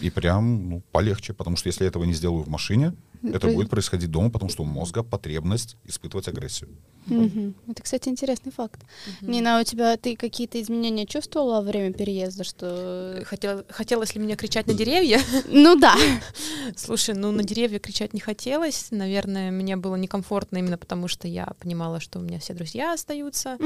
И 0.00 0.10
прям 0.10 0.68
ну, 0.70 0.82
полегче, 0.90 1.32
потому 1.32 1.56
что 1.56 1.68
если 1.68 1.84
я 1.84 1.88
этого 1.88 2.04
не 2.04 2.12
сделаю 2.12 2.42
в 2.42 2.48
машине, 2.48 2.94
это 3.22 3.48
будет 3.48 3.70
происходить 3.70 4.10
дома, 4.10 4.30
потому 4.30 4.50
что 4.50 4.62
у 4.62 4.66
мозга 4.66 5.02
потребность 5.02 5.76
испытывать 5.84 6.28
агрессию. 6.28 6.70
Мгм. 7.06 7.54
Это, 7.66 7.82
кстати, 7.82 8.08
интересный 8.08 8.52
факт. 8.52 8.80
Нина, 9.22 9.60
у 9.60 9.64
тебя 9.64 9.96
ты 9.96 10.16
какие-то 10.16 10.60
изменения 10.60 11.06
чувствовала 11.06 11.56
во 11.56 11.62
время 11.62 11.92
переезда, 11.92 12.44
что... 12.44 13.22
Хотел, 13.24 13.64
хотелось 13.68 14.14
ли 14.14 14.20
мне 14.20 14.36
кричать 14.36 14.66
на 14.66 14.74
деревья? 14.74 15.20
Ну 15.48 15.76
да. 15.76 15.96
Слушай, 16.76 17.14
ну 17.14 17.32
на 17.32 17.42
деревья 17.42 17.78
кричать 17.78 18.12
не 18.12 18.20
хотелось. 18.20 18.88
Наверное, 18.90 19.50
мне 19.50 19.76
было 19.76 19.96
некомфортно 19.96 20.58
именно 20.58 20.78
потому, 20.78 21.08
что 21.08 21.26
я 21.26 21.46
понимала, 21.58 22.00
что 22.00 22.18
у 22.18 22.22
меня 22.22 22.38
все 22.38 22.54
друзья 22.54 22.92
остаются. 22.92 23.56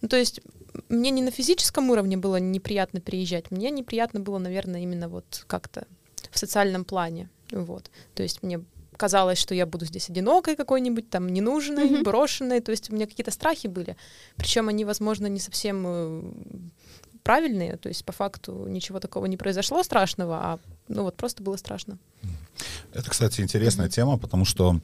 Ну, 0.00 0.08
то 0.08 0.16
есть 0.16 0.40
мне 0.88 1.10
не 1.10 1.22
на 1.22 1.30
физическом 1.30 1.90
уровне 1.90 2.16
было 2.16 2.36
неприятно 2.36 3.00
переезжать, 3.00 3.50
мне 3.50 3.70
неприятно 3.70 4.20
было, 4.20 4.38
наверное, 4.38 4.82
именно 4.82 5.08
вот 5.08 5.44
как-то 5.46 5.86
в 6.30 6.38
социальном 6.38 6.84
плане. 6.84 7.28
Вот. 7.50 7.90
То 8.14 8.22
есть 8.22 8.42
мне 8.42 8.60
казалось, 8.96 9.38
что 9.38 9.54
я 9.54 9.66
буду 9.66 9.84
здесь 9.86 10.10
одинокой 10.10 10.56
какой-нибудь, 10.56 11.10
там, 11.10 11.28
ненужной, 11.28 11.84
Мгм. 11.90 12.02
брошенной. 12.02 12.60
То 12.60 12.70
есть 12.72 12.90
у 12.90 12.94
меня 12.94 13.06
какие-то 13.06 13.30
страхи 13.30 13.66
были. 13.66 13.96
Причем 14.36 14.68
они, 14.68 14.84
возможно, 14.84 15.26
не 15.26 15.40
совсем 15.40 15.84
э, 15.86 16.22
правильные. 17.22 17.76
То 17.76 17.88
есть 17.88 18.04
по 18.04 18.12
факту 18.12 18.66
ничего 18.68 19.00
такого 19.00 19.26
не 19.26 19.36
произошло 19.36 19.82
страшного, 19.82 20.36
а 20.36 20.58
ну 20.88 21.02
вот 21.02 21.16
просто 21.16 21.42
было 21.42 21.56
страшно. 21.56 21.98
Это, 22.92 23.10
кстати, 23.10 23.40
интересная 23.40 23.88
тема, 23.88 24.16
потому 24.18 24.44
что 24.44 24.80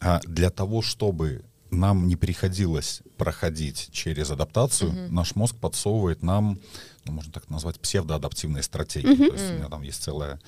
а, 0.00 0.20
для 0.24 0.50
того, 0.50 0.82
чтобы 0.82 1.42
нам 1.70 2.06
не 2.08 2.16
приходилось 2.16 3.02
проходить 3.18 3.88
через 3.92 4.30
адаптацию, 4.30 5.12
наш 5.12 5.34
мозг 5.34 5.56
подсовывает 5.56 6.22
нам, 6.22 6.58
ну, 7.04 7.12
можно 7.12 7.32
так 7.32 7.50
назвать, 7.50 7.78
псевдоадаптивные 7.80 8.62
стратегии. 8.62 9.14
То 9.28 9.34
есть 9.34 9.50
у 9.50 9.54
меня 9.54 9.68
там 9.68 9.82
есть 9.82 10.02
целая 10.02 10.40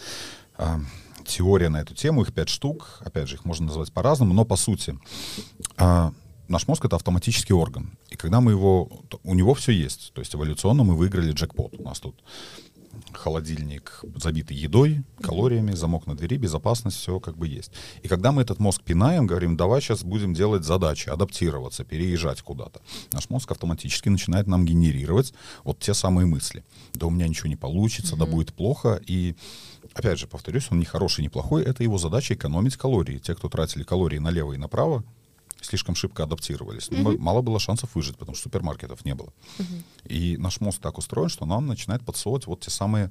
а, 0.56 0.80
теория 1.28 1.68
на 1.68 1.80
эту 1.80 1.94
тему, 1.94 2.22
их 2.22 2.32
пять 2.32 2.48
штук. 2.48 3.00
Опять 3.00 3.28
же, 3.28 3.36
их 3.36 3.44
можно 3.44 3.66
назвать 3.66 3.92
по-разному, 3.92 4.34
но 4.34 4.44
по 4.44 4.56
сути 4.56 4.98
а, 5.76 6.12
наш 6.48 6.66
мозг 6.66 6.84
это 6.84 6.96
автоматический 6.96 7.54
орган. 7.54 7.96
И 8.10 8.16
когда 8.16 8.40
мы 8.40 8.52
его, 8.52 8.90
у 9.22 9.34
него 9.34 9.54
все 9.54 9.72
есть. 9.72 10.12
То 10.14 10.20
есть 10.20 10.34
эволюционно 10.34 10.84
мы 10.84 10.96
выиграли 10.96 11.32
джекпот. 11.32 11.74
У 11.78 11.82
нас 11.82 12.00
тут 12.00 12.20
холодильник 13.12 14.02
забитый 14.16 14.56
едой, 14.56 15.02
калориями, 15.20 15.72
замок 15.72 16.06
на 16.06 16.16
двери, 16.16 16.36
безопасность, 16.36 16.96
все 16.96 17.20
как 17.20 17.36
бы 17.36 17.46
есть. 17.46 17.72
И 18.02 18.08
когда 18.08 18.32
мы 18.32 18.42
этот 18.42 18.58
мозг 18.58 18.82
пинаем, 18.82 19.26
говорим, 19.26 19.56
давай 19.56 19.80
сейчас 19.80 20.02
будем 20.02 20.34
делать 20.34 20.64
задачи, 20.64 21.08
адаптироваться, 21.08 21.84
переезжать 21.84 22.42
куда-то, 22.42 22.80
наш 23.12 23.30
мозг 23.30 23.50
автоматически 23.50 24.08
начинает 24.08 24.46
нам 24.46 24.64
генерировать 24.64 25.32
вот 25.64 25.78
те 25.78 25.94
самые 25.94 26.26
мысли. 26.26 26.64
Да 26.94 27.06
у 27.06 27.10
меня 27.10 27.28
ничего 27.28 27.48
не 27.48 27.56
получится, 27.56 28.16
да 28.16 28.26
будет 28.26 28.52
плохо. 28.52 29.00
И 29.06 29.36
опять 29.94 30.18
же, 30.18 30.26
повторюсь, 30.26 30.68
он 30.70 30.78
не 30.78 30.84
хороший, 30.84 31.22
не 31.22 31.28
плохой, 31.28 31.62
это 31.64 31.82
его 31.82 31.98
задача 31.98 32.34
экономить 32.34 32.76
калории. 32.76 33.18
Те, 33.18 33.34
кто 33.34 33.48
тратили 33.48 33.82
калории 33.82 34.18
налево 34.18 34.52
и 34.52 34.56
направо, 34.56 35.02
слишком 35.60 35.94
шибко 35.94 36.22
адаптировались. 36.24 36.88
М- 36.90 37.20
Мало 37.20 37.42
было 37.42 37.58
шансов 37.58 37.94
выжить, 37.94 38.16
потому 38.16 38.36
что 38.36 38.44
супермаркетов 38.44 39.04
не 39.04 39.14
было. 39.14 39.32
И 40.04 40.36
наш 40.36 40.60
мозг 40.60 40.80
так 40.80 40.98
устроен, 40.98 41.28
что 41.28 41.46
нам 41.46 41.66
начинает 41.66 42.02
подсовывать 42.04 42.46
вот 42.46 42.60
те 42.60 42.70
самые 42.70 43.10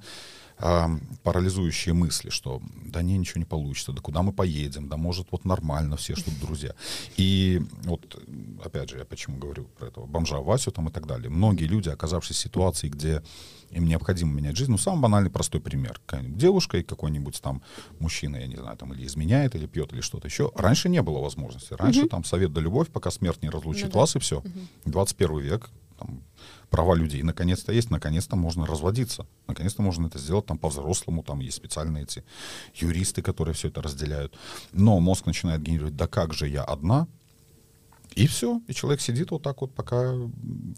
а, 0.59 0.89
парализующие 1.23 1.93
мысли, 1.93 2.29
что 2.29 2.61
да 2.85 3.01
не, 3.01 3.17
ничего 3.17 3.39
не 3.39 3.45
получится, 3.45 3.91
да 3.91 4.01
куда 4.01 4.23
мы 4.23 4.33
поедем, 4.33 4.89
да 4.89 4.97
может 4.97 5.27
вот 5.31 5.45
нормально, 5.45 5.97
все 5.97 6.15
что 6.15 6.31
друзья. 6.41 6.73
И 7.15 7.61
вот, 7.83 8.21
опять 8.63 8.89
же, 8.89 8.97
я 8.97 9.05
почему 9.05 9.37
говорю 9.37 9.65
про 9.77 9.87
этого 9.87 10.05
бомжа 10.05 10.37
Васю 10.37 10.71
там 10.71 10.89
и 10.89 10.91
так 10.91 11.05
далее. 11.05 11.29
Многие 11.29 11.65
люди, 11.65 11.89
оказавшись 11.89 12.37
в 12.37 12.39
ситуации, 12.39 12.89
где 12.89 13.21
им 13.69 13.85
необходимо 13.85 14.33
менять 14.33 14.57
жизнь, 14.57 14.71
ну, 14.71 14.77
самый 14.77 15.01
банальный 15.01 15.29
простой 15.29 15.61
пример. 15.61 15.99
Какая-нибудь 16.05 16.37
девушка 16.37 16.77
и 16.77 16.83
какой-нибудь 16.83 17.39
там 17.41 17.61
мужчина, 17.99 18.37
я 18.37 18.47
не 18.47 18.55
знаю, 18.55 18.77
там 18.77 18.93
или 18.93 19.05
изменяет, 19.05 19.55
или 19.55 19.67
пьет, 19.67 19.93
или 19.93 20.01
что-то 20.01 20.27
еще. 20.27 20.51
Раньше 20.55 20.89
не 20.89 21.01
было 21.01 21.19
возможности. 21.19 21.73
Раньше 21.73 22.07
там 22.07 22.23
совет 22.23 22.53
да 22.53 22.61
любовь, 22.61 22.87
пока 22.89 23.11
смерть 23.11 23.41
не 23.43 23.49
разлучит 23.49 23.87
Ну 23.87 23.91
да. 23.91 23.99
вас, 23.99 24.15
и 24.15 24.19
все. 24.19 24.41
21 24.85 25.39
век, 25.39 25.69
там, 25.97 26.23
права 26.69 26.95
людей 26.95 27.23
наконец-то 27.23 27.71
есть, 27.71 27.89
наконец-то 27.89 28.35
можно 28.35 28.65
разводиться. 28.65 29.25
Наконец-то 29.47 29.81
можно 29.81 30.07
это 30.07 30.19
сделать 30.19 30.45
там 30.45 30.57
по-взрослому, 30.57 31.23
там 31.23 31.39
есть 31.39 31.57
специальные 31.57 32.03
эти 32.03 32.23
юристы, 32.75 33.21
которые 33.21 33.53
все 33.53 33.67
это 33.69 33.81
разделяют. 33.81 34.37
Но 34.73 34.99
мозг 34.99 35.25
начинает 35.25 35.61
генерировать, 35.61 35.95
да 35.95 36.07
как 36.07 36.33
же 36.33 36.47
я 36.47 36.63
одна, 36.63 37.07
и 38.17 38.27
все, 38.27 38.61
и 38.67 38.73
человек 38.73 39.01
сидит 39.01 39.31
вот 39.31 39.43
так 39.43 39.61
вот, 39.61 39.73
пока 39.73 40.11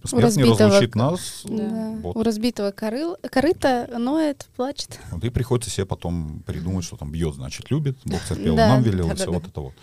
смерть 0.03 0.13
не 0.13 0.21
разбитого 0.21 0.57
разлучит 0.69 0.91
к- 0.91 0.95
нас. 0.95 1.41
Да. 1.45 1.97
Вот. 2.03 2.15
У 2.15 2.23
разбитого 2.23 2.71
корыл... 2.71 3.15
корыта 3.31 3.89
ноет, 3.97 4.47
плачет. 4.55 4.99
Вот 5.11 5.23
и 5.23 5.29
приходится 5.29 5.69
себе 5.69 5.85
потом 5.85 6.43
придумать, 6.45 6.83
что 6.85 6.97
там 6.97 7.11
бьет, 7.11 7.35
значит, 7.35 7.71
любит, 7.71 7.97
Бог 8.05 8.19
терпел, 8.27 8.55
Да. 8.55 8.67
нам 8.69 8.83
велел, 8.83 9.05
и 9.05 9.09
Да-да-да. 9.09 9.23
все 9.23 9.31
вот 9.31 9.47
это 9.47 9.61
вот. 9.61 9.73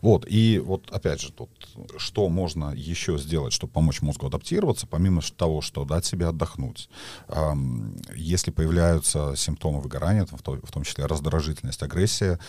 Вот, 0.00 0.26
и 0.28 0.58
вот 0.58 0.90
опять 0.90 1.20
же, 1.20 1.30
тут, 1.30 1.48
что 1.96 2.28
можно 2.28 2.74
еще 2.74 3.18
сделать, 3.18 3.52
чтобы 3.52 3.72
помочь 3.72 4.02
мозгу 4.02 4.26
адаптироваться, 4.26 4.88
помимо 4.88 5.22
того, 5.36 5.60
что 5.60 5.84
дать 5.84 6.04
себе 6.04 6.26
отдохнуть. 6.26 6.88
Эм, 7.28 7.96
если 8.16 8.50
появляются 8.50 9.34
симптомы 9.36 9.80
выгорания, 9.80 10.26
в, 10.26 10.42
то, 10.42 10.58
в 10.60 10.72
том 10.72 10.82
числе 10.82 11.06
раздражительность, 11.06 11.84
агрессия, 11.84 12.40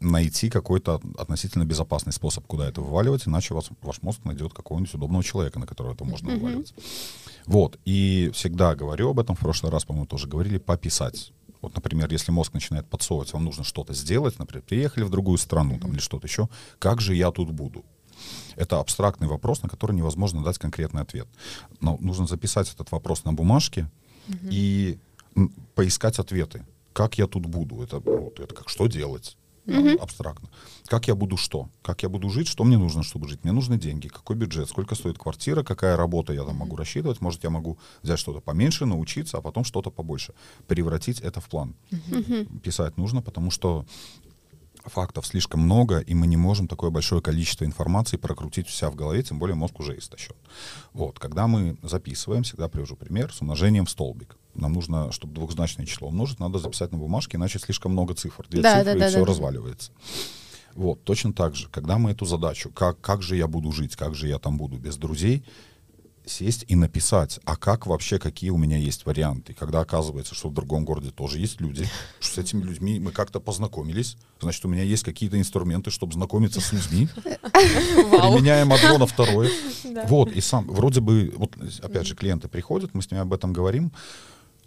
найти 0.00 0.50
какой-то 0.50 1.00
относительно 1.16 1.64
безопасный 1.64 2.12
способ, 2.12 2.46
куда 2.46 2.68
это 2.68 2.80
вываливать, 2.80 3.26
иначе 3.26 3.54
вас, 3.54 3.68
ваш 3.82 4.02
мозг 4.02 4.24
найдет 4.24 4.54
какого-нибудь 4.54 4.94
удобного 4.94 5.24
человека, 5.24 5.58
на 5.58 5.66
которого 5.66 5.94
это 5.94 6.04
можно 6.04 6.28
mm-hmm. 6.28 6.38
вываливать. 6.38 6.74
Вот, 7.46 7.78
и 7.84 8.30
всегда 8.34 8.74
говорю 8.74 9.10
об 9.10 9.20
этом, 9.20 9.36
в 9.36 9.40
прошлый 9.40 9.72
раз, 9.72 9.84
по-моему, 9.84 10.06
тоже 10.06 10.26
говорили, 10.28 10.58
пописать 10.58 11.32
вот, 11.60 11.74
например, 11.74 12.10
если 12.10 12.30
мозг 12.30 12.54
начинает 12.54 12.86
подсовывать, 12.86 13.32
вам 13.32 13.44
нужно 13.44 13.64
что-то 13.64 13.94
сделать, 13.94 14.38
например, 14.38 14.62
приехали 14.64 15.04
в 15.04 15.10
другую 15.10 15.38
страну 15.38 15.78
там, 15.78 15.92
или 15.92 15.98
что-то 15.98 16.26
еще, 16.26 16.48
как 16.78 17.00
же 17.00 17.14
я 17.14 17.30
тут 17.30 17.50
буду? 17.50 17.84
Это 18.56 18.80
абстрактный 18.80 19.28
вопрос, 19.28 19.62
на 19.62 19.68
который 19.68 19.94
невозможно 19.94 20.42
дать 20.42 20.58
конкретный 20.58 21.02
ответ. 21.02 21.28
Но 21.80 21.96
нужно 22.00 22.26
записать 22.26 22.72
этот 22.72 22.90
вопрос 22.90 23.24
на 23.24 23.32
бумажке 23.32 23.88
mm-hmm. 24.28 24.48
и 24.50 24.98
поискать 25.74 26.18
ответы. 26.18 26.64
Как 26.92 27.18
я 27.18 27.26
тут 27.26 27.46
буду? 27.46 27.80
Это, 27.82 28.00
вот, 28.00 28.40
это 28.40 28.54
как 28.54 28.68
что 28.68 28.86
делать? 28.86 29.36
Mm-hmm. 29.68 29.98
абстрактно. 29.98 30.48
Как 30.86 31.08
я 31.08 31.14
буду 31.14 31.36
что? 31.36 31.68
Как 31.82 32.02
я 32.02 32.08
буду 32.08 32.30
жить? 32.30 32.48
Что 32.48 32.64
мне 32.64 32.78
нужно, 32.78 33.02
чтобы 33.02 33.28
жить? 33.28 33.44
Мне 33.44 33.52
нужны 33.52 33.78
деньги. 33.78 34.08
Какой 34.08 34.36
бюджет? 34.36 34.68
Сколько 34.68 34.94
стоит 34.94 35.18
квартира? 35.18 35.62
Какая 35.62 35.96
работа 35.96 36.32
я 36.32 36.44
там 36.44 36.56
могу 36.56 36.76
рассчитывать? 36.76 37.20
Может, 37.20 37.44
я 37.44 37.50
могу 37.50 37.78
взять 38.02 38.18
что-то 38.18 38.40
поменьше, 38.40 38.86
научиться, 38.86 39.38
а 39.38 39.40
потом 39.40 39.64
что-то 39.64 39.90
побольше. 39.90 40.34
Превратить 40.66 41.20
это 41.20 41.40
в 41.40 41.48
план. 41.48 41.74
Mm-hmm. 41.90 42.60
Писать 42.60 42.96
нужно, 42.96 43.22
потому 43.22 43.50
что 43.50 43.84
фактов 44.84 45.26
слишком 45.26 45.60
много, 45.60 45.98
и 45.98 46.14
мы 46.14 46.26
не 46.26 46.36
можем 46.36 46.68
такое 46.68 46.90
большое 46.90 47.22
количество 47.22 47.64
информации 47.64 48.16
прокрутить 48.16 48.68
вся 48.68 48.90
в 48.90 48.94
голове, 48.94 49.22
тем 49.22 49.38
более 49.38 49.54
мозг 49.54 49.78
уже 49.80 49.98
истощен. 49.98 50.34
Вот, 50.92 51.18
когда 51.18 51.46
мы 51.46 51.76
записываем, 51.82 52.42
всегда 52.42 52.68
привожу 52.68 52.96
пример 52.96 53.32
с 53.32 53.40
умножением 53.40 53.86
в 53.86 53.90
столбик. 53.90 54.36
Нам 54.54 54.72
нужно, 54.72 55.12
чтобы 55.12 55.34
двухзначное 55.34 55.86
число 55.86 56.08
умножить, 56.08 56.40
надо 56.40 56.58
записать 56.58 56.92
на 56.92 56.98
бумажке, 56.98 57.36
иначе 57.36 57.58
слишком 57.58 57.92
много 57.92 58.14
цифр. 58.14 58.46
Две 58.48 58.62
да, 58.62 58.78
цифры, 58.78 58.98
да, 58.98 59.06
и 59.06 59.08
все 59.10 59.20
да. 59.20 59.24
разваливается. 59.26 59.92
Вот, 60.74 61.02
точно 61.02 61.32
так 61.32 61.56
же, 61.56 61.68
когда 61.68 61.98
мы 61.98 62.12
эту 62.12 62.24
задачу, 62.24 62.70
как, 62.70 63.00
как 63.00 63.22
же 63.22 63.36
я 63.36 63.48
буду 63.48 63.72
жить, 63.72 63.96
как 63.96 64.14
же 64.14 64.28
я 64.28 64.38
там 64.38 64.58
буду 64.58 64.76
без 64.76 64.96
друзей, 64.96 65.44
сесть 66.28 66.64
и 66.68 66.76
написать, 66.76 67.40
а 67.44 67.56
как 67.56 67.86
вообще, 67.86 68.18
какие 68.18 68.50
у 68.50 68.58
меня 68.58 68.76
есть 68.76 69.06
варианты. 69.06 69.54
Когда 69.54 69.80
оказывается, 69.80 70.34
что 70.34 70.48
в 70.48 70.54
другом 70.54 70.84
городе 70.84 71.10
тоже 71.10 71.38
есть 71.38 71.60
люди, 71.60 71.88
что 72.20 72.34
с 72.34 72.38
этими 72.38 72.62
людьми 72.62 73.00
мы 73.00 73.10
как-то 73.10 73.40
познакомились, 73.40 74.16
значит, 74.40 74.64
у 74.64 74.68
меня 74.68 74.82
есть 74.82 75.04
какие-то 75.04 75.38
инструменты, 75.38 75.90
чтобы 75.90 76.12
знакомиться 76.12 76.60
с 76.60 76.72
людьми. 76.72 77.08
Применяем 77.22 78.72
одно 78.72 78.98
на 78.98 79.06
второе. 79.06 79.50
Вот, 80.08 80.30
и 80.30 80.40
сам, 80.40 80.66
вроде 80.66 81.00
бы, 81.00 81.32
вот 81.36 81.56
опять 81.82 82.06
же, 82.06 82.14
клиенты 82.14 82.46
приходят, 82.46 82.94
мы 82.94 83.02
с 83.02 83.10
ними 83.10 83.22
об 83.22 83.32
этом 83.32 83.52
говорим, 83.52 83.90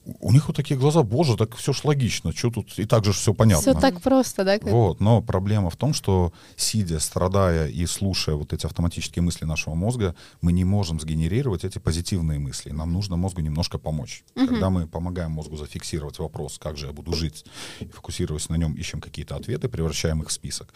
у 0.05 0.31
них 0.31 0.47
вот 0.47 0.55
такие 0.55 0.79
глаза, 0.79 1.03
боже, 1.03 1.37
так 1.37 1.55
все 1.55 1.73
ж 1.73 1.83
логично, 1.83 2.33
что 2.33 2.49
тут, 2.49 2.79
и 2.79 2.85
так 2.85 3.05
же 3.05 3.13
все 3.13 3.33
понятно. 3.33 3.61
Все 3.61 3.79
так 3.79 4.01
просто, 4.01 4.43
да? 4.43 4.57
Как... 4.57 4.71
Вот, 4.71 4.99
но 4.99 5.21
проблема 5.21 5.69
в 5.69 5.75
том, 5.75 5.93
что 5.93 6.33
сидя, 6.55 6.99
страдая 6.99 7.67
и 7.67 7.85
слушая 7.85 8.35
вот 8.35 8.53
эти 8.53 8.65
автоматические 8.65 9.21
мысли 9.21 9.45
нашего 9.45 9.75
мозга, 9.75 10.15
мы 10.41 10.53
не 10.53 10.63
можем 10.63 10.99
сгенерировать 10.99 11.63
эти 11.63 11.77
позитивные 11.77 12.39
мысли. 12.39 12.71
Нам 12.71 12.91
нужно 12.93 13.15
мозгу 13.15 13.41
немножко 13.41 13.77
помочь. 13.77 14.23
Угу. 14.35 14.47
Когда 14.47 14.69
мы 14.69 14.87
помогаем 14.87 15.31
мозгу 15.31 15.55
зафиксировать 15.57 16.17
вопрос, 16.19 16.57
как 16.57 16.77
же 16.77 16.87
я 16.87 16.93
буду 16.93 17.13
жить, 17.13 17.45
и 17.79 17.85
фокусируясь 17.85 18.49
на 18.49 18.55
нем, 18.55 18.73
ищем 18.73 19.01
какие-то 19.01 19.35
ответы, 19.35 19.69
превращаем 19.69 20.21
их 20.21 20.29
в 20.29 20.31
список, 20.31 20.73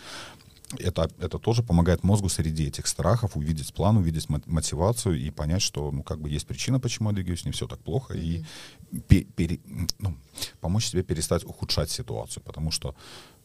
это, 0.80 1.10
это 1.20 1.40
тоже 1.40 1.64
помогает 1.64 2.04
мозгу 2.04 2.30
среди 2.30 2.68
этих 2.68 2.88
страхов 2.88 3.38
увидеть 3.38 3.74
план, 3.74 3.98
увидеть 3.98 4.28
мотивацию 4.30 5.20
и 5.20 5.30
понять, 5.30 5.62
что 5.62 5.92
ну, 5.92 6.04
как 6.04 6.20
бы 6.20 6.30
есть 6.30 6.48
причина, 6.48 6.80
почему 6.80 7.10
я 7.10 7.16
двигаюсь, 7.16 7.46
не 7.46 7.52
все 7.52 7.68
так 7.68 7.80
плохо, 7.80 8.14
mm-hmm. 8.14 8.46
и 8.92 9.00
пе- 9.08 9.24
пере, 9.24 9.60
ну, 10.00 10.18
помочь 10.62 10.88
себе 10.88 11.04
перестать 11.04 11.44
ухудшать 11.44 11.90
ситуацию, 11.90 12.44
потому 12.44 12.72
что 12.72 12.96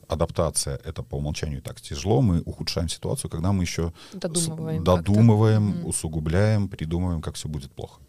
адаптация 0.09 0.80
это 0.85 1.02
по 1.02 1.16
умолчанию 1.16 1.62
так 1.62 1.80
тяжело, 1.80 2.20
мы 2.20 2.40
ухудшаем 2.40 2.88
ситуацию, 2.88 3.30
когда 3.30 3.52
мы 3.52 3.62
еще 3.62 3.92
додумываем, 4.12 4.83
с, 4.83 4.85
додумываем 4.85 5.72
mm-hmm. 5.72 5.85
усугубляем, 5.85 6.68
придумываем, 6.68 7.22
как 7.22 7.35
все 7.35 7.48
будет 7.48 7.70
плохо. 7.72 8.00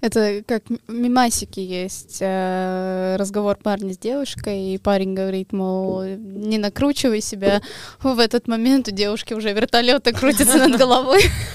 Это 0.00 0.42
как 0.46 0.64
мимасики 0.88 1.60
есть. 1.60 2.18
Э, 2.20 3.16
разговор 3.18 3.56
парня 3.56 3.92
с 3.94 3.98
девушкой, 3.98 4.74
и 4.74 4.78
парень 4.78 5.14
говорит, 5.14 5.52
мол, 5.52 6.04
не 6.04 6.58
накручивай 6.58 7.20
себя. 7.20 7.60
В 8.02 8.18
этот 8.18 8.48
момент 8.48 8.88
у 8.88 8.90
девушки 8.90 9.34
уже 9.34 9.52
вертолеты 9.52 10.12
крутятся 10.12 10.58
над 10.58 10.78
головой. 10.78 11.22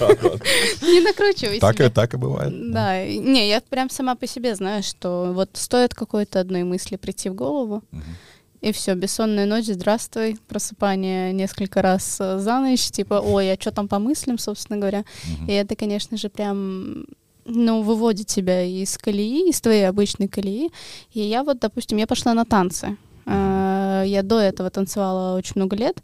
Не 0.82 1.00
накручивай 1.00 1.56
себя. 1.56 1.60
Так 1.60 1.80
и 1.80 1.88
так 1.88 2.14
и 2.14 2.16
бывает. 2.16 2.72
Да. 2.72 3.04
Не, 3.04 3.48
я 3.48 3.60
прям 3.60 3.90
сама 3.90 4.14
по 4.14 4.26
себе 4.26 4.54
знаю, 4.54 4.82
что 4.82 5.32
вот 5.32 5.50
стоит 5.54 5.94
какой-то 5.94 6.40
одной 6.40 6.64
мысли 6.64 6.96
прийти 6.96 7.28
в 7.28 7.34
голову, 7.34 7.82
и 8.60 8.70
все, 8.70 8.94
бессонная 8.94 9.44
ночь, 9.44 9.66
здравствуй, 9.66 10.38
просыпание 10.46 11.32
несколько 11.32 11.82
раз 11.82 12.16
за 12.18 12.60
ночь, 12.60 12.90
типа, 12.90 13.14
ой, 13.14 13.52
а 13.52 13.56
что 13.60 13.72
там 13.72 13.88
по 13.88 13.98
мыслям, 13.98 14.38
собственно 14.38 14.78
говоря. 14.78 15.04
И 15.48 15.52
это, 15.52 15.74
конечно 15.74 16.16
же, 16.16 16.28
прям 16.28 17.06
ну, 17.44 17.82
выводит 17.82 18.26
тебя 18.26 18.62
из 18.62 18.96
колеи, 18.98 19.48
из 19.48 19.60
твоей 19.60 19.88
обычной 19.88 20.28
колеи. 20.28 20.70
И 21.12 21.20
я 21.20 21.44
вот, 21.44 21.58
допустим, 21.60 21.98
я 21.98 22.06
пошла 22.06 22.34
на 22.34 22.44
танцы. 22.44 22.96
А, 23.26 24.02
я 24.04 24.22
до 24.22 24.38
этого 24.38 24.70
танцевала 24.70 25.36
очень 25.36 25.54
много 25.56 25.76
лет. 25.76 26.02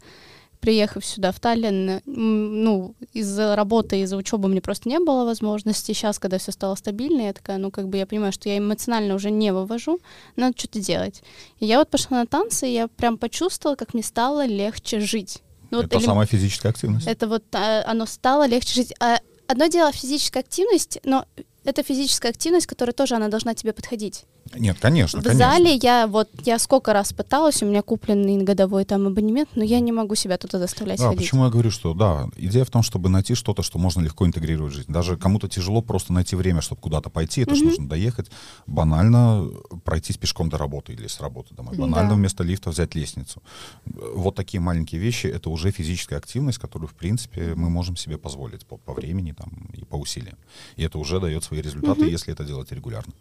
Приехав 0.59 1.05
сюда, 1.05 1.31
в 1.31 1.39
Таллин, 1.39 2.01
ну, 2.05 2.93
из-за 3.13 3.55
работы, 3.55 4.01
из-за 4.01 4.17
учебы 4.17 4.49
мне 4.49 4.59
просто 4.59 4.89
не 4.89 4.99
было 4.99 5.23
возможности. 5.23 5.93
Сейчас, 5.93 6.19
когда 6.19 6.37
все 6.37 6.51
стало 6.51 6.75
стабильно, 6.75 7.21
я 7.21 7.33
такая, 7.33 7.57
ну, 7.57 7.71
как 7.71 7.87
бы 7.87 7.95
я 7.95 8.05
понимаю, 8.05 8.33
что 8.33 8.49
я 8.49 8.57
эмоционально 8.57 9.15
уже 9.15 9.31
не 9.31 9.53
вывожу, 9.53 9.99
надо 10.35 10.57
что-то 10.57 10.81
делать. 10.81 11.23
И 11.61 11.65
я 11.65 11.79
вот 11.79 11.89
пошла 11.89 12.17
на 12.17 12.25
танцы, 12.25 12.67
и 12.67 12.73
я 12.73 12.89
прям 12.89 13.17
почувствовала, 13.17 13.77
как 13.77 13.93
мне 13.93 14.03
стало 14.03 14.45
легче 14.45 14.99
жить. 14.99 15.41
Ну, 15.71 15.81
это 15.81 15.97
вот, 15.97 16.03
самая 16.03 16.27
физическая 16.27 16.73
активность. 16.73 17.07
Это 17.07 17.27
вот 17.27 17.43
а, 17.53 17.83
оно 17.85 18.05
стало 18.05 18.45
легче 18.45 18.73
жить. 18.73 18.93
А 18.99 19.19
одно 19.49 19.65
дело 19.65 19.91
физическая 19.91 20.43
активность, 20.43 20.99
но 21.03 21.25
это 21.63 21.81
физическая 21.81 22.31
активность, 22.31 22.67
которая 22.67 22.93
тоже 22.93 23.15
она 23.15 23.29
должна 23.29 23.55
тебе 23.55 23.73
подходить. 23.73 24.25
Нет, 24.55 24.77
конечно. 24.79 25.19
В 25.19 25.23
конечно. 25.23 25.51
зале 25.51 25.79
я 25.81 26.07
вот 26.07 26.29
я 26.43 26.57
сколько 26.59 26.93
раз 26.93 27.13
пыталась, 27.13 27.61
у 27.61 27.65
меня 27.65 27.81
купленный 27.81 28.43
годовой 28.43 28.85
там 28.85 29.07
абонемент, 29.07 29.49
но 29.55 29.63
я 29.63 29.79
не 29.79 29.91
могу 29.91 30.15
себя 30.15 30.37
туда 30.37 30.59
заставлять 30.59 30.99
да, 30.99 31.09
ходить. 31.09 31.19
Почему 31.19 31.45
я 31.45 31.49
говорю, 31.51 31.71
что 31.71 31.93
да, 31.93 32.27
идея 32.35 32.65
в 32.65 32.69
том, 32.69 32.81
чтобы 32.81 33.09
найти 33.09 33.35
что-то, 33.35 33.61
что 33.61 33.77
можно 33.77 34.01
легко 34.01 34.25
интегрировать 34.25 34.73
в 34.73 34.75
жизнь. 34.75 34.91
Даже 34.91 35.17
кому-то 35.17 35.47
тяжело 35.47 35.81
просто 35.81 36.13
найти 36.13 36.35
время, 36.35 36.61
чтобы 36.61 36.81
куда-то 36.81 37.09
пойти, 37.09 37.41
это 37.41 37.55
же 37.55 37.63
нужно 37.63 37.87
доехать, 37.87 38.31
банально 38.65 39.49
пройтись 39.83 40.17
пешком 40.17 40.49
до 40.49 40.57
работы 40.57 40.93
или 40.93 41.07
с 41.07 41.19
работы 41.19 41.53
домой, 41.53 41.77
банально 41.77 42.09
да. 42.09 42.15
вместо 42.15 42.43
лифта 42.43 42.71
взять 42.71 42.95
лестницу. 42.95 43.41
Вот 43.85 44.35
такие 44.35 44.59
маленькие 44.59 44.99
вещи, 44.99 45.27
это 45.27 45.49
уже 45.49 45.71
физическая 45.71 46.19
активность, 46.19 46.57
которую 46.57 46.89
в 46.89 46.93
принципе 46.93 47.53
мы 47.55 47.69
можем 47.69 47.95
себе 47.95 48.17
позволить 48.17 48.65
по, 48.65 48.77
по 48.77 48.93
времени 48.93 49.33
там 49.33 49.69
и 49.73 49.83
по 49.83 49.95
усилиям. 49.95 50.37
И 50.75 50.83
это 50.83 50.97
уже 50.97 51.19
дает 51.19 51.43
свои 51.43 51.61
результаты, 51.61 52.05
если 52.05 52.33
это 52.33 52.43
делать 52.43 52.71
регулярно. 52.71 53.13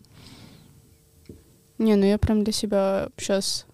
Не, 1.79 1.97
ну 1.97 2.05
я 2.05 2.19
прям 2.19 2.45
для 2.45 2.53
себя 2.53 3.09
сейчас 3.17 3.67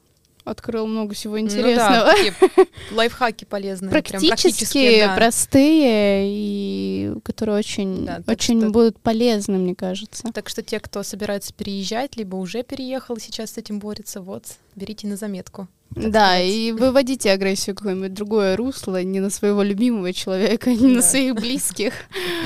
открыл 0.44 0.86
много 0.86 1.14
всего 1.14 1.40
интересного. 1.40 2.12
Ну 2.12 2.48
да, 2.56 2.66
лайфхаки 2.92 3.44
полезные. 3.44 3.90
Практические, 3.90 5.06
да. 5.06 5.16
простые 5.16 6.24
и 6.26 7.14
которые 7.22 7.58
очень, 7.58 8.04
да, 8.04 8.22
очень 8.26 8.60
что... 8.60 8.70
будут 8.70 9.00
полезны, 9.00 9.58
мне 9.58 9.74
кажется. 9.74 10.30
Так 10.32 10.48
что 10.48 10.62
те, 10.62 10.80
кто 10.80 11.02
собирается 11.02 11.52
переезжать, 11.54 12.16
либо 12.16 12.36
уже 12.36 12.62
переехал 12.62 13.16
и 13.16 13.20
сейчас 13.20 13.52
с 13.52 13.58
этим 13.58 13.78
борется, 13.78 14.20
вот, 14.20 14.44
берите 14.76 15.06
на 15.06 15.16
заметку. 15.16 15.68
Да, 15.94 16.34
сказать. 16.34 16.50
и 16.50 16.72
выводите 16.72 17.30
агрессию 17.30 17.74
в 17.74 17.78
какое-нибудь 17.78 18.12
другое 18.12 18.56
русло, 18.56 19.02
не 19.02 19.20
на 19.20 19.30
своего 19.30 19.62
любимого 19.62 20.12
человека, 20.12 20.70
не 20.74 20.88
да. 20.88 20.96
на 20.96 21.02
своих 21.02 21.34
близких. 21.34 21.92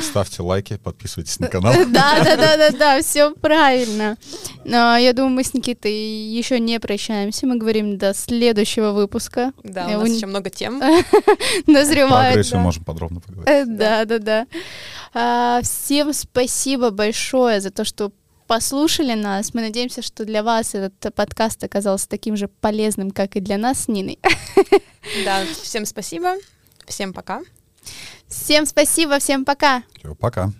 Ставьте 0.01 0.43
лайки, 0.43 0.77
подписывайтесь 0.77 1.39
на 1.41 1.47
канал. 1.49 1.75
Да, 1.89 2.23
да, 2.25 2.37
да, 2.37 2.57
да, 2.57 2.71
да, 2.71 3.03
все 3.03 3.33
правильно. 3.35 4.17
Но 4.65 4.97
я 4.97 5.13
думаю, 5.13 5.33
мы 5.33 5.45
с 5.45 5.55
Никитой 5.55 5.93
еще 5.93 6.61
не 6.61 6.79
прощаемся. 6.79 7.47
Мы 7.47 7.57
говорим 7.57 7.97
до 7.99 8.15
следующего 8.15 8.93
выпуска. 8.93 9.53
Да, 9.63 9.87
у 9.89 10.01
нас 10.01 10.09
еще 10.11 10.27
много 10.27 10.51
тем. 10.51 10.79
Назревает. 11.67 12.09
Про 12.09 12.41
агрессию 12.41 12.61
можем 12.61 12.85
подробно 12.85 13.21
поговорить. 13.21 13.49
Э, 13.49 13.65
да, 13.67 14.05
да, 14.05 14.19
да. 14.19 14.47
А, 15.15 15.61
всем 15.63 16.13
спасибо 16.13 16.91
большое 16.91 17.61
за 17.61 17.71
то, 17.71 17.85
что 17.85 18.13
послушали 18.49 19.15
нас. 19.15 19.55
Мы 19.55 19.61
надеемся, 19.61 20.03
что 20.03 20.25
для 20.25 20.43
вас 20.43 20.75
этот 20.75 21.15
подкаст 21.15 21.63
оказался 21.63 22.09
таким 22.09 22.37
же 22.37 22.49
полезным, 22.49 23.13
как 23.13 23.37
и 23.37 23.41
для 23.41 23.59
нас 23.59 23.85
с 23.85 23.89
Ниной. 23.89 24.19
Да, 25.25 25.43
всем 25.63 25.87
спасибо. 25.87 26.35
Всем 26.87 27.15
пока. 27.15 27.41
Всем 28.27 28.67
спасибо, 28.67 29.19
всем 29.21 29.45
пока. 29.45 29.85
Все, 29.97 30.15
пока. 30.15 30.53